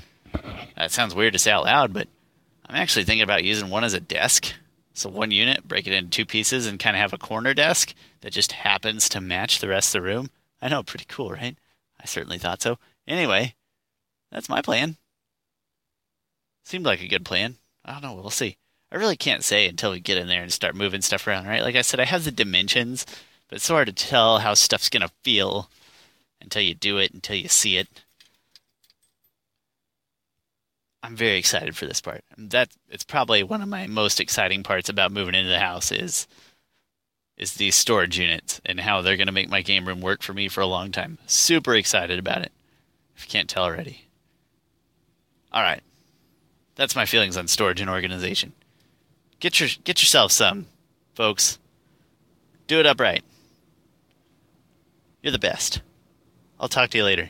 That 0.75 0.91
sounds 0.91 1.15
weird 1.15 1.33
to 1.33 1.39
say 1.39 1.51
out 1.51 1.65
loud, 1.65 1.93
but 1.93 2.07
I'm 2.67 2.75
actually 2.75 3.05
thinking 3.05 3.21
about 3.21 3.43
using 3.43 3.69
one 3.69 3.83
as 3.83 3.93
a 3.93 3.99
desk. 3.99 4.53
So 4.95 5.09
one 5.09 5.29
unit, 5.31 5.67
break 5.67 5.87
it 5.87 5.93
into 5.93 6.09
two 6.09 6.25
pieces, 6.25 6.65
and 6.65 6.79
kind 6.79 6.95
of 6.95 7.01
have 7.01 7.11
a 7.11 7.17
corner 7.17 7.53
desk 7.53 7.93
that 8.21 8.31
just 8.31 8.53
happens 8.53 9.09
to 9.09 9.19
match 9.19 9.59
the 9.59 9.67
rest 9.67 9.93
of 9.93 10.01
the 10.01 10.07
room. 10.07 10.29
I 10.61 10.69
know, 10.69 10.83
pretty 10.83 11.05
cool, 11.07 11.31
right? 11.31 11.57
I 12.01 12.05
certainly 12.05 12.37
thought 12.37 12.61
so. 12.61 12.77
Anyway, 13.05 13.55
that's 14.31 14.47
my 14.47 14.61
plan. 14.61 14.95
Seemed 16.63 16.85
like 16.85 17.01
a 17.01 17.09
good 17.09 17.25
plan. 17.25 17.55
I 17.83 17.91
don't 17.91 18.03
know. 18.03 18.13
We'll 18.13 18.29
see. 18.29 18.57
I 18.89 18.95
really 18.95 19.17
can't 19.17 19.43
say 19.43 19.67
until 19.67 19.91
we 19.91 19.99
get 19.99 20.17
in 20.17 20.27
there 20.27 20.41
and 20.41 20.53
start 20.53 20.75
moving 20.75 21.01
stuff 21.01 21.27
around, 21.27 21.45
right? 21.45 21.61
Like 21.61 21.75
I 21.75 21.81
said, 21.81 21.99
I 21.99 22.05
have 22.05 22.23
the 22.23 22.31
dimensions, 22.31 23.05
but 23.49 23.57
it's 23.57 23.67
hard 23.67 23.87
to 23.87 23.93
tell 23.93 24.39
how 24.39 24.53
stuff's 24.53 24.89
going 24.89 25.01
to 25.01 25.11
feel 25.23 25.69
until 26.39 26.61
you 26.61 26.73
do 26.73 26.97
it, 26.97 27.13
until 27.13 27.35
you 27.35 27.49
see 27.49 27.75
it. 27.75 27.89
I'm 31.05 31.15
very 31.15 31.37
excited 31.37 31.77
for 31.77 31.85
this 31.85 32.01
part. 32.01 32.23
That 32.35 32.69
it's 32.89 33.03
probably 33.03 33.43
one 33.43 33.61
of 33.61 33.69
my 33.69 33.85
most 33.85 34.19
exciting 34.19 34.63
parts 34.63 34.89
about 34.89 35.11
moving 35.11 35.35
into 35.35 35.49
the 35.49 35.59
house 35.59 35.91
is 35.91 36.27
is 37.37 37.53
these 37.53 37.75
storage 37.75 38.17
units 38.17 38.59
and 38.65 38.79
how 38.79 39.01
they're 39.01 39.17
going 39.17 39.27
to 39.27 39.33
make 39.33 39.49
my 39.49 39.61
game 39.61 39.87
room 39.87 40.01
work 40.01 40.23
for 40.23 40.33
me 40.33 40.47
for 40.47 40.61
a 40.61 40.65
long 40.65 40.91
time. 40.91 41.19
Super 41.27 41.75
excited 41.75 42.17
about 42.17 42.41
it. 42.41 42.51
If 43.15 43.25
you 43.25 43.29
can't 43.29 43.49
tell 43.49 43.65
already. 43.65 44.05
All 45.51 45.61
right. 45.61 45.81
That's 46.75 46.95
my 46.95 47.05
feelings 47.05 47.37
on 47.37 47.47
storage 47.47 47.81
and 47.81 47.89
organization. 47.89 48.53
Get 49.39 49.59
your 49.59 49.69
get 49.83 50.01
yourself 50.01 50.31
some, 50.31 50.65
folks. 51.13 51.59
Do 52.65 52.79
it 52.79 52.87
upright. 52.87 53.23
You're 55.21 55.31
the 55.31 55.39
best. 55.39 55.81
I'll 56.59 56.67
talk 56.67 56.89
to 56.89 56.97
you 56.97 57.03
later. 57.03 57.29